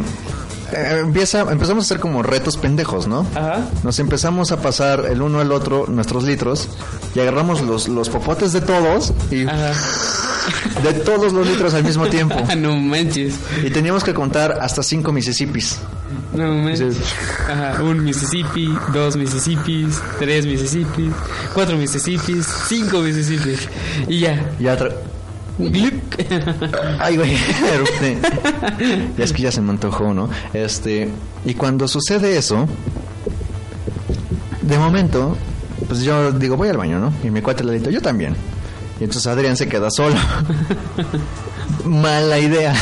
[0.72, 3.26] eh, empieza, empezamos a hacer como retos pendejos, ¿no?
[3.34, 3.68] Ajá.
[3.82, 6.68] Nos empezamos a pasar el uno al otro nuestros litros
[7.14, 9.72] y agarramos los, los popotes de todos y Ajá.
[10.82, 12.36] de todos los litros al mismo tiempo.
[12.56, 13.34] no manches.
[13.62, 15.78] Y teníamos que contar hasta cinco Mississippis.
[16.34, 16.96] No manches.
[17.50, 17.82] Ajá.
[17.82, 21.12] Un Mississippi, dos Mississippis, tres Mississippis,
[21.54, 23.68] cuatro Mississippis, cinco Mississippis.
[24.08, 24.50] Y ya.
[24.58, 24.76] Ya.
[26.98, 27.36] Ay, güey.
[29.16, 30.28] Ya es que ya se me antojó, ¿no?
[30.52, 31.08] Este,
[31.44, 32.66] y cuando sucede eso,
[34.62, 35.36] de momento,
[35.88, 37.12] pues yo digo, voy al baño, ¿no?
[37.22, 38.34] Y mi cuate le dice, yo también.
[39.00, 40.16] Y entonces Adrián se queda solo.
[41.84, 42.74] Mala idea.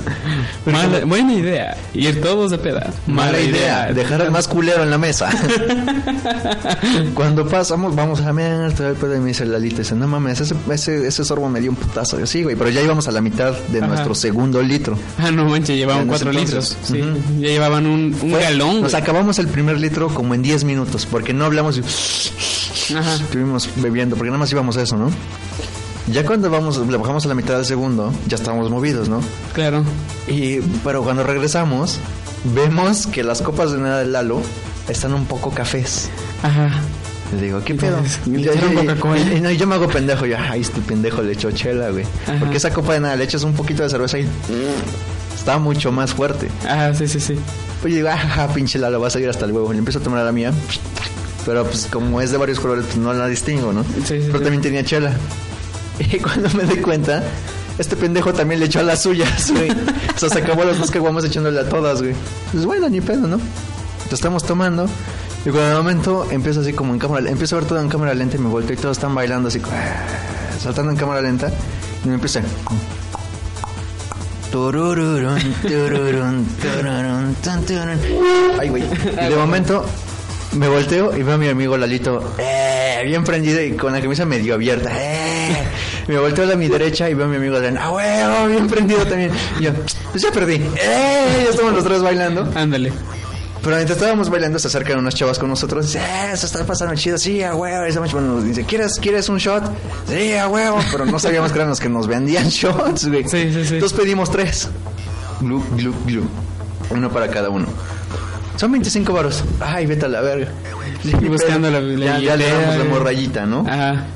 [0.66, 1.76] Mala- buena idea.
[1.94, 2.90] Ir todos de peda.
[3.06, 3.92] Mala idea.
[3.92, 5.28] Dejar al más culero en la mesa.
[7.14, 11.06] Cuando pasamos, vamos a la mierda, y me dice Lalita, dice, no mames, ese, ese,
[11.06, 12.24] ese sorbo me dio un putazo.
[12.26, 13.86] Sí, güey, pero ya íbamos a la mitad de Ajá.
[13.88, 14.96] nuestro segundo litro.
[15.18, 16.76] Ah, no manches, llevaban cuatro entonces.
[16.90, 17.14] litros.
[17.26, 17.40] Sí.
[17.40, 18.82] Ya llevaban un, un Fue- galón.
[18.82, 19.02] Nos güey.
[19.02, 23.14] acabamos el primer litro como en 10 minutos, porque no hablamos y Ajá.
[23.14, 25.10] estuvimos bebiendo, porque nada más íbamos a eso, ¿no?
[26.12, 29.20] Ya cuando vamos, le bajamos a la mitad del segundo, ya estábamos movidos, ¿no?
[29.52, 29.84] Claro.
[30.26, 31.98] Y, pero cuando regresamos,
[32.54, 34.40] vemos que las copas de nada de Lalo
[34.88, 36.08] están un poco cafés.
[36.42, 36.70] Ajá.
[37.36, 37.98] Le digo, ¿qué pedo?
[38.26, 39.18] Le Y yo- echaron y- Coca-Cola.
[39.20, 40.24] y- y no, y yo me hago pendejo.
[40.24, 42.04] Yo, ay, este pendejo le echó chela, güey.
[42.26, 42.36] Ajá.
[42.40, 44.26] Porque esa copa de nada le echas un poquito de cerveza y
[45.36, 46.48] está mucho más fuerte.
[46.66, 47.34] Ah, sí, sí, sí.
[47.84, 49.70] Oye, digo, ah, pinche Lalo, va a salir hasta el huevo.
[49.72, 50.52] Le empiezo a tomar a la mía.
[51.44, 53.82] Pero pues como es de varios colores, pues no la distingo, ¿no?
[53.82, 54.44] Sí, sí, pero sí.
[54.44, 55.12] también tenía chela.
[56.12, 57.22] Y cuando me di cuenta,
[57.78, 59.70] este pendejo también le echó a las suyas, güey.
[59.70, 62.14] o sea, se acabó las dos caguamas echándole a todas, güey.
[62.52, 63.36] Pues bueno, ni pedo, ¿no?
[63.38, 64.86] Lo estamos tomando.
[65.44, 68.14] Y cuando de momento empiezo así como en cámara, empiezo a ver todo en cámara
[68.14, 71.50] lenta y me volteo y todos están bailando así, ah, saltando en cámara lenta.
[72.04, 72.42] Y me empieza.
[74.50, 77.98] Turururun, tururun, tururun, tun, turun.
[78.58, 78.82] Ay, güey.
[78.82, 79.84] Y de momento
[80.52, 84.24] me volteo y veo a mi amigo Lalito, eh, bien prendido y con la camisa
[84.24, 84.90] medio abierta.
[84.94, 85.56] Eh.
[86.08, 89.04] Me volteo a mi derecha y veo a mi amigo Adrián, ah, huevo, bien prendido
[89.06, 89.30] también.
[89.60, 89.72] Y yo,
[90.10, 90.54] pues ya perdí.
[90.54, 92.50] Eh, ya estamos los tres bailando.
[92.54, 92.92] Ándale.
[93.62, 95.86] Pero mientras estábamos bailando, se acercan unas chavas con nosotros.
[95.86, 97.18] Dice, eh, se está pasando chido.
[97.18, 98.00] Sí, a huevo.
[98.12, 99.64] Bueno, dice, ¿quieres, ¿quieres un shot?
[100.08, 100.78] Sí, a huevo.
[100.90, 103.24] Pero no sabíamos que eran los que nos vendían shots, güey.
[103.28, 103.74] Sí, sí, sí.
[103.74, 104.68] Entonces pedimos tres.
[105.40, 106.22] Glu, glu, glu.
[106.90, 107.66] Uno para cada uno.
[108.58, 109.44] Son 25 varos.
[109.60, 110.48] Ay, vete a la verga.
[111.04, 113.60] Y buscando la- la Ya, ya le damos la morrayita, ¿no?
[113.66, 114.06] Ajá.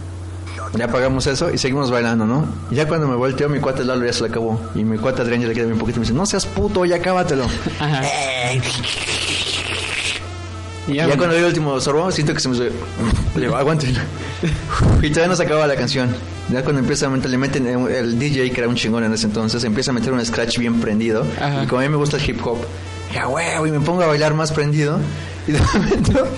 [0.75, 2.47] Ya pagamos eso y seguimos bailando, ¿no?
[2.71, 4.61] Y ya cuando me volteo, mi cuate Lalo ya se le acabó.
[4.75, 6.85] Y mi cuate Adrián ya le queda bien poquito y me dice, no seas puto,
[6.85, 7.45] ya acábatelo.
[7.79, 8.03] Ajá.
[8.55, 8.61] Y
[10.89, 12.73] Y ya cuando doy el último sorbo, siento que se me sube.
[13.37, 13.95] Le digo, aguanten.
[15.03, 16.09] Y todavía no se acaba la canción.
[16.51, 19.13] Ya cuando empieza a meter, le meten el, el DJ, que era un chingón en
[19.13, 21.25] ese entonces, empieza a meter un scratch bien prendido.
[21.41, 21.63] Ajá.
[21.63, 22.59] Y como a mí me gusta el hip hop,
[23.13, 24.99] ya huevo, y me pongo a bailar más prendido.
[25.47, 26.29] Y de momento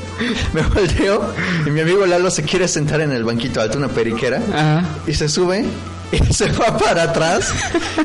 [0.54, 1.22] me volteo
[1.66, 4.40] y mi amigo Lalo se quiere sentar en el banquito alto, una periquera.
[4.52, 4.84] Ajá.
[5.06, 5.64] Y se sube
[6.10, 7.52] y se va para atrás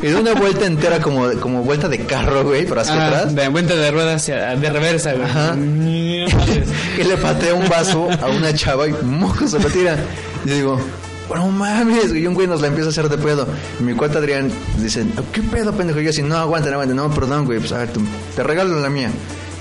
[0.01, 3.35] y da una vuelta entera como, como vuelta de carro, güey, pero hacia Ah, atrás.
[3.35, 5.23] de vuelta de rueda hacia de reversa, güey.
[5.29, 5.55] Ajá.
[5.55, 9.95] y le patea un vaso a una chava y moco se lo tira.
[10.43, 10.79] Y digo,
[11.35, 13.47] no mames, y un güey nos la empieza a hacer de pedo.
[13.79, 15.99] Y mi cuate Adrián dice, ¿qué pedo, pendejo?
[15.99, 18.01] Y yo así, no, aguanta, no aguanta, no, perdón, güey, pues a ver, tú,
[18.35, 19.11] te regalo la mía.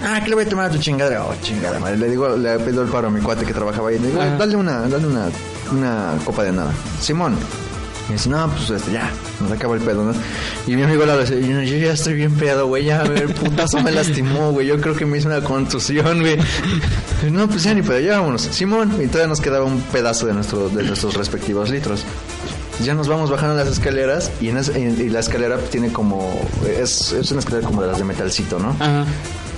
[0.02, 1.24] Ah, que le voy a tomar a tu chingada.
[1.24, 1.96] Oh, chingada madre.
[1.96, 3.98] Le digo, le pido el paro a mi cuate que trabajaba ahí.
[3.98, 4.36] Le digo, Ajá.
[4.36, 5.26] dale una, dale una,
[5.72, 6.72] una copa de nada.
[7.00, 7.36] Simón.
[8.08, 10.14] Y dice, no, pues este, ya, nos acaba el pedo, ¿no?
[10.66, 13.34] Y mi amigo Lalo dice, yo, yo ya estoy bien pedo, güey, ya, a ver,
[13.34, 16.38] putazo me lastimó, güey, yo creo que me hizo una contusión, güey.
[17.30, 18.42] No, pues ya ni pedo, ya vámonos.
[18.42, 22.04] Simón, y todavía nos quedaba un pedazo de, nuestro, de nuestros respectivos litros.
[22.82, 26.40] Ya nos vamos bajando las escaleras y, en ese- y- y la escalera tiene como,
[26.80, 28.70] es, es una escalera como de las de metalcito, ¿no?
[28.78, 29.04] Ajá.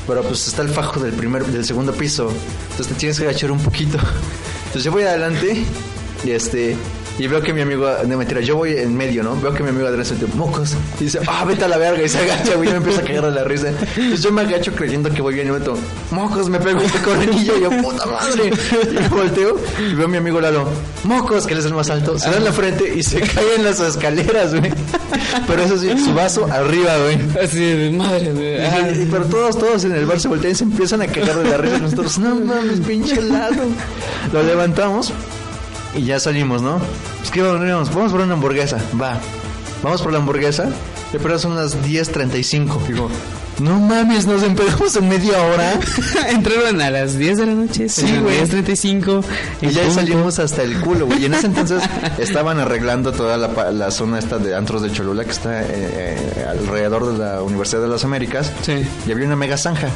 [0.09, 2.33] Pero pues está el fajo del primer, del segundo piso.
[2.71, 3.99] Entonces te tienes que agachar un poquito.
[4.67, 5.63] Entonces yo voy adelante
[6.25, 6.77] y este.
[7.21, 9.39] Y veo que mi amigo, no mentira, yo voy en medio, ¿no?
[9.39, 10.75] Veo que mi amigo se mete mocos.
[10.99, 12.03] Y dice, ah, vete a la verga.
[12.03, 12.69] Y se agacha, güey.
[12.71, 13.69] Y me empieza a cagar de la risa.
[13.69, 15.77] Entonces yo me agacho creyendo que voy bien y meto,
[16.13, 17.59] mocos, me pego un correnillo.
[17.59, 18.51] Y yo, puta madre.
[18.91, 19.57] Y me volteo
[19.91, 20.67] y veo a mi amigo Lalo,
[21.05, 22.19] mocos, que él es el más alto.
[22.19, 24.73] Se da en la frente y se cae en las escaleras, güey.
[25.47, 27.19] Pero eso sí, su vaso arriba, güey.
[27.45, 29.03] Así de madre, güey.
[29.03, 31.51] Y- Pero todos, todos en el bar se voltean y se empiezan a cagar de
[31.51, 31.77] la risa.
[31.77, 33.65] Y Nosotros, no mames, pinche Lalo.
[34.33, 35.13] Lo levantamos
[35.95, 36.81] y ya salimos, ¿no?
[37.19, 38.79] Pues que vamos, vamos por una hamburguesa.
[39.01, 39.21] Va.
[39.83, 40.69] Vamos por la hamburguesa.
[41.13, 42.87] Pero son las 10.35.
[42.87, 43.11] Digo,
[43.59, 45.79] no mames, nos empezamos en media hora.
[46.29, 47.89] Entraron a las 10 de la noche.
[47.89, 48.41] Sí, güey.
[48.43, 49.25] 10.35.
[49.61, 49.95] Y ya punto.
[49.97, 51.23] salimos hasta el culo, güey.
[51.23, 51.83] Y en ese entonces
[52.19, 56.47] estaban arreglando toda la, la zona esta de antros de Cholula que está eh, eh,
[56.49, 58.53] alrededor de la Universidad de las Américas.
[58.63, 58.87] Sí.
[59.07, 59.89] Y había una mega zanja.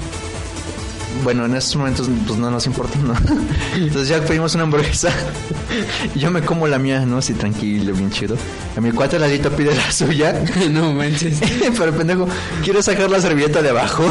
[1.23, 3.15] Bueno, en estos momentos pues no nos importa, ¿no?
[3.77, 5.11] Entonces ya pedimos una hamburguesa.
[6.15, 7.19] Y yo me como la mía, ¿no?
[7.19, 8.37] Así tranquilo, bien chido.
[8.77, 10.45] A mi cuate ladito pide la suya.
[10.71, 11.41] no manches.
[11.61, 12.29] Pero el pendejo
[12.63, 14.05] quiere sacar la servilleta de abajo.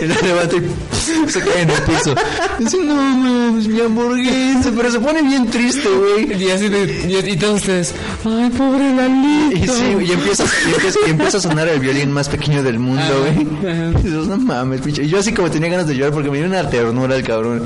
[0.00, 2.14] Y la levanta y se cae en el piso.
[2.58, 4.72] Dice, no mames, mi hamburguesa.
[4.76, 6.42] Pero se pone bien triste, güey.
[6.42, 9.56] Y así de, y, todos ustedes, ay, pobre Lalito.
[9.56, 12.78] Y sí, y empieza, y empieza, y empieza a sonar el violín más pequeño del
[12.78, 13.46] mundo, güey.
[13.90, 15.02] Y dices, no mames, pinche.
[15.02, 17.62] Y yo así como tenía ganas de llorar porque me dio una ternura el cabrón.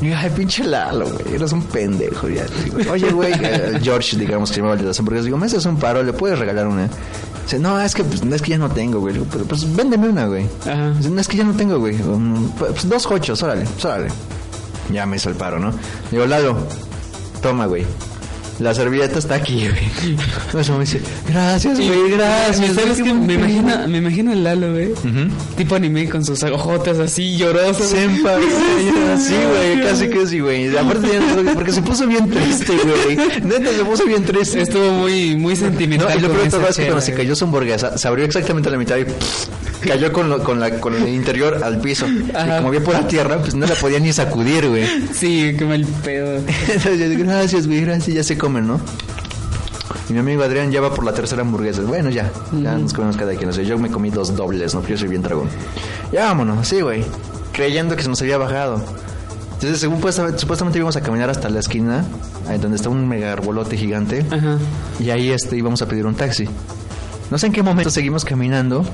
[0.00, 1.34] Y digo, ay, pinche Lalo, güey.
[1.34, 2.44] Eres un pendejo, ya.
[2.64, 5.24] Digo, Oye, güey, eh, George, digamos que llamaba de las hamburguesas.
[5.24, 6.88] Digo, me haces un paro, le puedes regalar una.
[7.42, 9.14] Dice, no, es que, pues, no, es que ya no tengo, güey.
[9.14, 10.46] Digo, pero pues véndeme una, güey.
[10.62, 10.92] Ajá.
[10.92, 12.00] Dice, no, es que ya no tengo, güey.
[12.00, 14.08] Um, pues dos cochos, órale, pues, órale.
[14.92, 15.72] Ya me hizo el paro, ¿no?
[16.12, 16.56] Digo, Lalo,
[17.42, 17.84] toma, güey.
[18.58, 20.60] La servilleta está aquí, güey.
[20.62, 22.74] Eso me dice, gracias, güey, gracias.
[22.74, 23.12] ¿Sabes qué?
[23.12, 23.38] Me pedo".
[23.48, 24.90] imagino, me imagino el Lalo, güey.
[25.56, 27.86] Tipo anime con sus ojotas así llorosos.
[27.88, 29.18] Sempa, güey.
[29.18, 30.74] Sí, güey, casi que sí, güey.
[30.76, 31.06] Aparte,
[31.54, 33.16] porque se puso bien triste, güey.
[33.42, 34.62] Neta, se puso bien triste.
[34.62, 36.18] Estuvo muy, muy No, sentimental.
[36.18, 38.68] y lo peor de todo es que cuando se cayó su hamburguesa, se abrió exactamente
[38.70, 39.48] a la mitad y pff,
[39.86, 42.06] cayó con, lo- con, la, con el interior al piso.
[42.08, 44.84] Y como había por la tierra, pues no la podía ni sacudir, güey.
[45.14, 46.36] Sí, qué mal pedo.
[46.68, 48.80] Entonces gracias, güey, gracias, ya se comen, ¿no?
[50.08, 51.82] Y mi amigo Adrián ya va por la tercera hamburguesa.
[51.82, 52.30] Bueno, ya,
[52.62, 53.50] ya nos comemos cada quien.
[53.50, 54.80] O sea, yo me comí dos dobles, ¿no?
[54.80, 55.48] Porque yo soy bien dragón.
[56.12, 57.04] Ya vámonos, sí, güey.
[57.52, 58.80] Creyendo que se nos había bajado.
[59.54, 62.04] Entonces, según supuestamente, supuestamente íbamos a caminar hasta la esquina,
[62.46, 64.24] ahí donde está un mega arbolote gigante.
[64.30, 64.58] Ajá.
[65.00, 66.46] Y ahí este, íbamos a pedir un taxi.
[67.30, 68.84] No sé en qué momento seguimos caminando.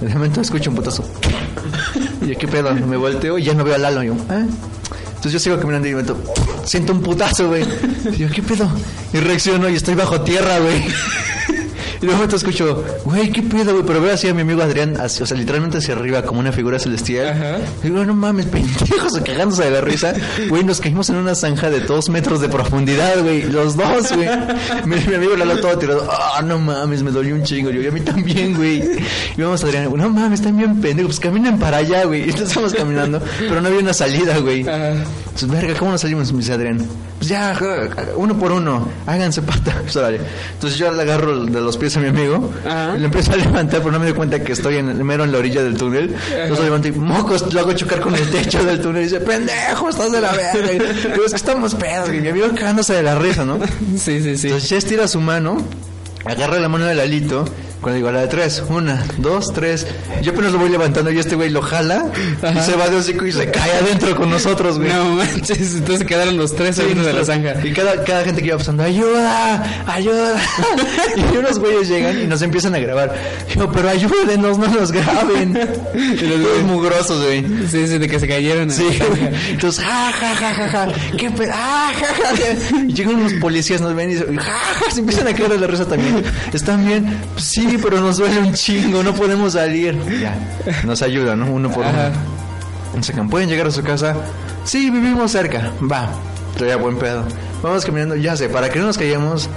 [0.00, 1.04] De momento escucho un putazo.
[2.22, 2.74] Y yo, ¿qué pedo?
[2.74, 4.16] Me volteo y ya no veo a Lalo.
[4.28, 4.44] ¿ah?
[5.08, 6.16] Entonces yo sigo caminando y momento
[6.64, 7.64] siento un putazo, güey.
[8.12, 8.70] Y yo, ¿qué pedo?
[9.12, 10.82] Y reacciono y estoy bajo tierra, güey.
[12.02, 13.84] Y de momento escucho, güey, ¿qué pedo, güey?
[13.84, 16.50] Pero veo así a mi amigo Adrián, así, o sea, literalmente hacia arriba, como una
[16.50, 17.28] figura celestial.
[17.28, 17.58] Ajá.
[17.82, 20.14] Y digo, no mames, pendejos, cagándose de la risa.
[20.48, 23.42] Güey, nos caímos en una zanja de dos metros de profundidad, güey.
[23.42, 24.28] Los dos, güey.
[24.86, 26.08] Mi, mi amigo Lalo todo tirado.
[26.10, 27.70] Ah, no mames, me dolió un chingo.
[27.70, 28.82] Yo, y a mí también, güey.
[29.36, 31.10] Y vamos a Adrián, no mames, están bien pendejos.
[31.10, 32.20] Pues caminen para allá, güey.
[32.30, 34.62] Y entonces estamos caminando, pero no había una salida, güey.
[34.62, 34.92] Ajá.
[34.92, 36.32] Entonces, verga, ¿cómo nos salimos?
[36.32, 36.86] Me dice Adrián.
[37.20, 37.54] Pues ya,
[38.16, 38.88] uno por uno.
[39.06, 39.74] Háganse pata.
[40.54, 42.50] Entonces yo le agarro de los pies a mi amigo.
[42.66, 42.94] Ajá.
[42.96, 45.32] Y le empiezo a levantar, pero no me doy cuenta que estoy en mero en
[45.32, 46.14] la orilla del túnel.
[46.30, 49.02] Entonces lo levanto y mocos, lo hago chocar con el techo del túnel.
[49.02, 50.72] Y dice, pendejo, estás de la verga.
[50.72, 52.22] Y es que estamos pedos, güey.
[52.22, 53.58] Mi amigo cagándose de la risa, ¿no?
[53.98, 54.46] Sí, sí, sí.
[54.46, 55.58] Entonces ya estira su mano,
[56.24, 57.44] agarra la mano del alito.
[57.80, 59.86] Cuando digo a la de tres, una, dos, tres.
[60.22, 62.04] Yo apenas lo voy levantando y este güey lo jala
[62.54, 64.90] y se va de hocico y se cae adentro con nosotros, güey.
[64.92, 67.54] No manches, entonces quedaron los tres Sí, adentro de la zanja.
[67.64, 70.34] Y cada, cada gente que iba pasando, ayuda, ayuda.
[71.32, 73.14] y unos güeyes llegan y nos empiezan a grabar.
[73.56, 75.58] Yo, pero ayúdenos, no nos graben.
[75.94, 77.46] y los güeyes mugrosos, güey.
[77.70, 78.70] Sí, sí, de que se cayeron.
[78.70, 79.30] Sí, güey.
[79.52, 80.88] Entonces, ja, ja, ja, ja, ja.
[81.16, 82.78] ¿Qué pe- ah, ja, ja, ja.
[82.86, 85.58] Y llegan unos policías, nos ven y dicen, ja, ja, se empiezan a caer de
[85.58, 86.22] la risa también.
[86.52, 87.18] ¿Están bien?
[87.32, 89.96] Pues sí, pero nos duele un chingo, no podemos salir.
[90.20, 90.34] Ya,
[90.84, 91.46] nos ayudan, ¿no?
[91.46, 92.10] Uno por Ajá.
[92.94, 93.02] uno.
[93.02, 94.16] Sacan, ¿pueden llegar a su casa?
[94.64, 95.72] Sí, vivimos cerca.
[95.90, 96.10] Va,
[96.54, 97.24] todavía buen pedo.
[97.62, 99.48] Vamos caminando, ya sé, para que no nos callemos.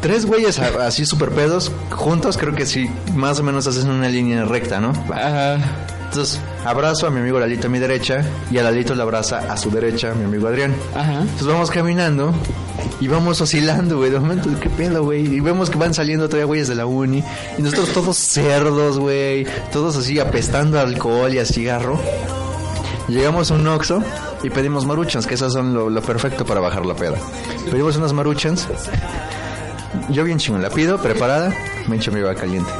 [0.00, 4.44] Tres güeyes así super pedos, juntos creo que sí, más o menos hacen una línea
[4.44, 4.90] recta, ¿no?
[5.12, 5.58] Ajá.
[6.08, 9.56] Entonces, abrazo a mi amigo Lalito a mi derecha y a Lalito le abraza a
[9.58, 10.74] su derecha mi amigo Adrián.
[10.94, 11.20] Ajá.
[11.20, 12.32] Entonces vamos caminando
[13.00, 14.10] y vamos oscilando, güey.
[14.10, 15.26] De momento, ¿qué pedo, güey?
[15.26, 17.22] Y vemos que van saliendo todavía güeyes de la uni.
[17.58, 19.46] Y nosotros todos cerdos, güey.
[19.70, 22.00] Todos así apestando a alcohol y a cigarro.
[23.08, 24.02] Llegamos a un Oxxo
[24.42, 27.18] y pedimos maruchans, que esas son lo, lo perfecto para bajar la peda.
[27.70, 28.66] Pedimos unas maruchans.
[30.10, 31.54] Yo bien chingón, la pido, preparada.
[31.86, 32.70] Me echo mi va caliente.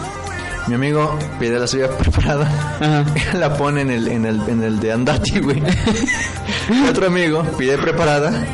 [0.69, 2.47] Mi amigo pide la suya preparada.
[2.81, 3.05] Ajá.
[3.39, 5.63] La pone en el, en el, en el de Andati, güey.
[6.91, 8.45] Otro amigo pide preparada.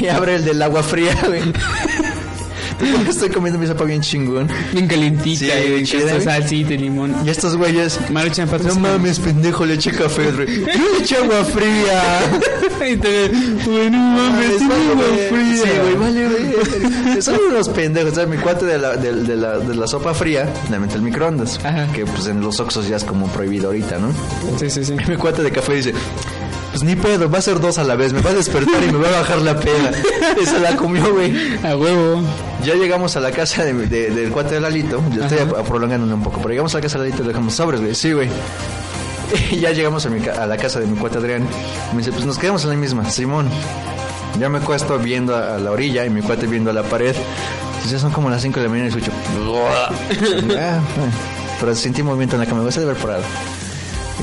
[0.00, 1.42] y abre el del agua fría, güey.
[2.78, 4.48] Porque estoy comiendo mi sopa bien chingón.
[4.72, 5.46] Bien calientita,
[5.84, 6.20] Sí, con güey.
[6.22, 7.14] salsita y limón.
[7.24, 7.98] Y estos güeyes.
[8.10, 10.60] Maruchan No mames, pendejo, le eché café, güey.
[10.60, 12.20] Yo le eché agua fría.
[12.88, 13.28] Y te-
[13.66, 15.62] Güey, no mames, vale, agua fría.
[15.64, 17.22] Sí, güey, vale, güey.
[17.22, 18.14] Son unos pendejos.
[18.14, 18.28] ¿sabes?
[18.30, 21.58] Mi cuate de la, de, de la, de la sopa fría le mete el microondas.
[21.64, 21.86] Ajá.
[21.92, 24.12] Que pues en los Oxxos ya es como prohibido ahorita, ¿no?
[24.58, 24.94] Sí, sí, sí.
[25.08, 25.92] Mi cuate de café dice,
[26.80, 28.92] pues ni pedo, va a ser dos a la vez, me va a despertar y
[28.92, 29.90] me va a bajar la peda.
[30.44, 31.32] Se la comió, güey.
[31.64, 32.22] A huevo.
[32.64, 35.38] Ya llegamos a la casa de- de- del cuate de Lalito, yo estoy
[35.68, 37.94] prolongándome un poco, pero llegamos a la casa de Lalito y le dejamos sobres, güey,
[37.94, 38.28] sí, güey.
[39.50, 41.46] Y ya llegamos a, mi a la casa de mi cuate Adrián.
[41.92, 43.48] Me dice, pues nos quedamos en la misma, Simón.
[44.40, 47.14] Ya me acuesto viendo a, la orilla y mi cuate viendo a la pared.
[47.80, 49.12] Pues ya son como las 5 de la mañana y escucho...
[50.58, 51.12] Ah, bueno.
[51.60, 53.26] pero sentí movimiento en la cama, voy a ver por algo.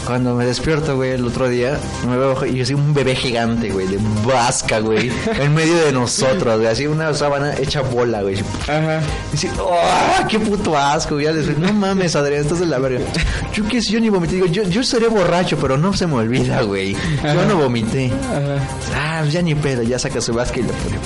[0.06, 3.88] Cuando me despierto, güey, el otro día, me veo y así un bebé gigante, güey,
[3.88, 8.38] de vasca, güey, en medio de nosotros, güey, así una sábana hecha bola, güey.
[8.64, 9.02] Ajá.
[9.32, 11.20] Y así, ¡oh, qué puto asco!
[11.20, 13.06] Ya les no mames, Adrián, estás de la verga.
[13.54, 14.36] Yo qué sé, yo ni vomité.
[14.36, 16.96] Digo, yo, yo seré borracho, pero no se me olvida, güey.
[17.24, 18.12] Yo no vomité.
[18.12, 18.68] Ajá.
[18.96, 21.00] Ah, pues ya ni pedo, ya saca su vasca y le pone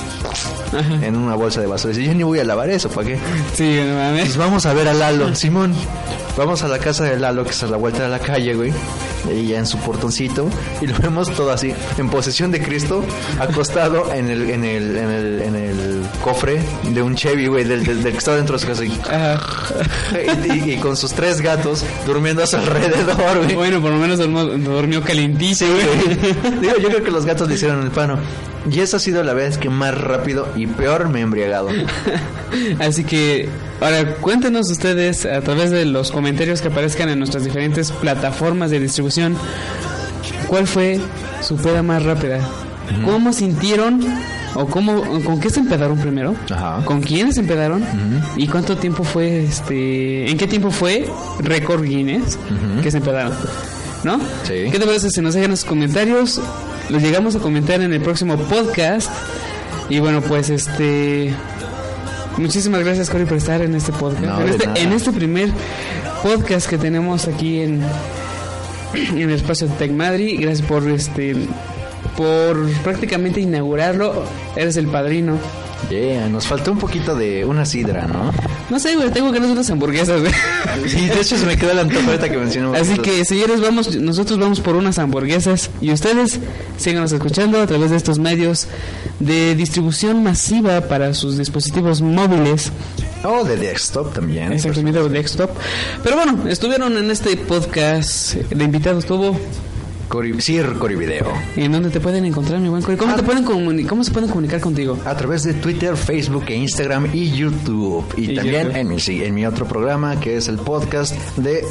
[0.74, 1.94] en una bolsa de basura.
[1.94, 3.20] Dice, yo ni voy a lavar eso, ¿para qué?
[3.54, 4.26] Sí, no mames.
[4.26, 5.34] Pues vamos a ver a Lalo.
[5.36, 5.74] Simón,
[6.38, 8.74] vamos a la casa de Lalo, que está a la vuelta de la calle, güey.
[9.34, 10.50] Y ya en su portoncito.
[10.82, 13.04] Y lo vemos todo así, en posesión de Cristo,
[13.40, 17.84] acostado en el, en el, en el, en el cofre de un Chevy, güey, del,
[17.84, 18.86] del, del que está dentro de su casa.
[18.86, 19.40] Y, Ajá.
[20.56, 23.56] y- y con sus tres gatos durmiendo a su alrededor, güey.
[23.56, 26.60] Bueno, por lo menos durmió, calentito, güey.
[26.62, 28.18] Digo, yo creo que los gatos le hicieron el pano.
[28.70, 31.70] Y esa ha sido la vez que más rápido y peor me he embriagado.
[32.80, 33.48] Así que,
[33.82, 38.80] ahora cuéntenos ustedes a través de los comentarios que aparezcan en nuestras diferentes plataformas de
[38.80, 39.36] distribución,
[40.48, 41.00] ¿cuál fue
[41.42, 42.40] su peda más rápida?
[43.06, 44.02] ¿Cómo sintieron
[44.56, 46.36] o cómo, con qué se empedaron primero?
[46.52, 46.84] Ajá.
[46.86, 47.86] ¿Con quiénes se empedaron?
[48.36, 51.08] ¿Y cuánto tiempo fue, este, en qué tiempo fue
[51.40, 52.38] récord Guinness
[52.82, 53.34] que se empedaron?
[54.04, 54.18] ¿No?
[54.44, 54.70] Sí.
[54.72, 56.42] ¿Qué te parece si nos dejan los comentarios?
[56.90, 59.12] Los llegamos a comentar en el próximo podcast.
[59.90, 61.34] Y bueno, pues este...
[62.40, 64.24] Muchísimas gracias, Cory, por estar en este podcast.
[64.24, 65.50] No, en, de este, en este primer
[66.24, 67.84] podcast que tenemos aquí en,
[68.94, 70.40] en el espacio de Tech Madrid.
[70.40, 71.36] Gracias por este
[72.16, 74.24] por prácticamente inaugurarlo.
[74.56, 75.38] Eres el padrino.
[75.90, 78.32] Yeah, nos faltó un poquito de una sidra, ¿no?
[78.70, 80.34] No sé, güey, tengo ganas de unas hamburguesas, güey.
[80.88, 82.78] Sí, de hecho se me quedó el antojo que mencionamos.
[82.78, 86.40] Así que, señores, vamos, nosotros vamos por unas hamburguesas y ustedes
[86.78, 88.68] síganos escuchando a través de estos medios
[89.20, 92.72] de distribución masiva para sus dispositivos móviles.
[93.24, 94.54] Oh, de desktop también.
[94.54, 95.52] Exactamente, o desktop.
[96.04, 98.36] Pero bueno, estuvieron en este podcast.
[98.36, 99.38] De invitado estuvo.
[100.10, 101.28] Cori, Sir Cori Video.
[101.56, 102.98] ¿En dónde te pueden encontrar, mi buen Cory?
[102.98, 104.98] ¿Cómo, te pueden comuni- ¿Cómo se pueden comunicar contigo?
[105.06, 108.04] A través de Twitter, Facebook, e Instagram y YouTube.
[108.18, 108.76] Y, Y también YouTube.
[108.80, 111.64] En, mi, sí, en mi otro programa que es el podcast de...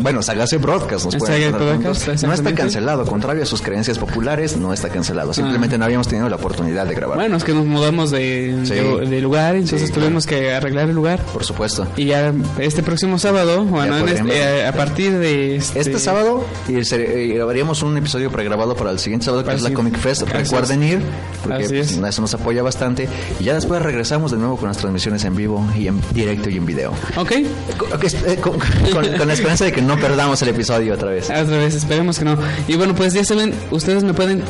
[0.00, 1.04] Bueno, Sagase Broadcast.
[1.06, 2.22] Nos El pueden Broadcast.
[2.22, 3.04] No está cancelado.
[3.04, 5.34] Contrario a sus creencias populares, no está cancelado.
[5.34, 7.16] Simplemente no habíamos tenido la oportunidad de grabar.
[7.16, 8.74] Bueno, es que nos mudamos de, Sí.
[8.74, 11.20] de, de lugar, entonces Sí, tuvimos que arreglar el lugar.
[11.32, 11.86] Por supuesto.
[11.96, 16.84] Y ya este próximo sábado, bueno, este- eh, a partir de este, Este sábado y
[16.84, 20.24] se- grabaríamos un episodio pregrabado para el siguiente sábado que Para es la Comic Fest.
[20.24, 21.00] Así Recuerden ir
[21.42, 21.96] porque Así pues, es.
[21.96, 23.08] eso nos apoya bastante.
[23.40, 26.58] Y ya después regresamos de nuevo con las transmisiones en vivo y en directo y
[26.58, 26.92] en video.
[27.16, 27.32] Ok,
[27.78, 28.58] Con, eh, con-
[28.92, 31.30] con- con la esperanza de que no perdamos el episodio otra vez.
[31.30, 32.36] otra vez, esperemos que no.
[32.68, 34.42] Y bueno, pues ya saben, ustedes me pueden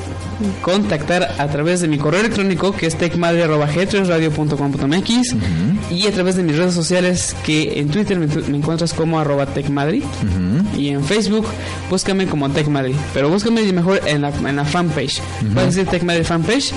[0.62, 5.34] contactar a través de mi correo electrónico que es techmadre.g3radio.com.mx
[5.92, 9.46] y a través de mis redes sociales que en Twitter me, me encuentras como arroba
[9.46, 10.02] techmadrid
[10.76, 11.46] y en Facebook
[11.88, 15.20] búscame como techmadrid, pero búscame mejor en la, en la fanpage.
[15.54, 16.72] Puedes decir techmadrid fanpage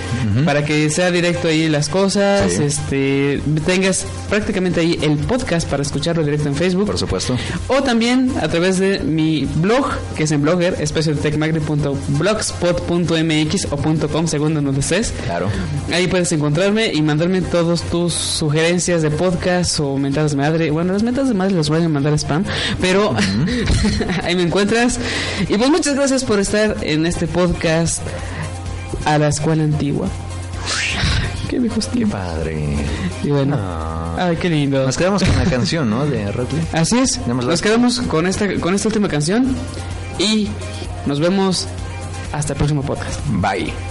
[0.45, 2.63] para que sea directo ahí las cosas, Sí.
[2.63, 6.85] este tengas prácticamente ahí el podcast para escucharlo directo en Facebook.
[6.85, 7.35] Por supuesto.
[7.67, 9.85] O también a través de mi blog,
[10.15, 13.77] que es en blogger, especialtechmagri.blogspot.mx o
[14.07, 15.13] .com, según donde estés.
[15.25, 15.49] Claro.
[15.93, 20.71] Ahí puedes encontrarme y mandarme todos tus sugerencias de podcast o mentadas de madre.
[20.71, 22.43] Bueno, las mentadas de madre las voy a mandar a spam,
[22.81, 23.15] pero
[24.23, 24.99] ahí me encuentras.
[25.47, 28.01] Y pues muchas gracias por estar en este podcast
[29.05, 30.07] a la escuela antigua.
[31.47, 32.19] Qué viejos Qué tiempos.
[32.19, 32.75] padre.
[33.23, 33.57] Y bueno,
[34.17, 34.85] ay, qué lindo.
[34.85, 36.05] Nos quedamos con la canción, ¿no?
[36.05, 36.67] De Radley.
[36.73, 37.19] Así es.
[37.27, 39.55] Nos quedamos con esta, con esta última canción
[40.17, 40.47] y
[41.05, 41.67] nos vemos
[42.31, 43.19] hasta el próximo podcast.
[43.27, 43.88] Bye.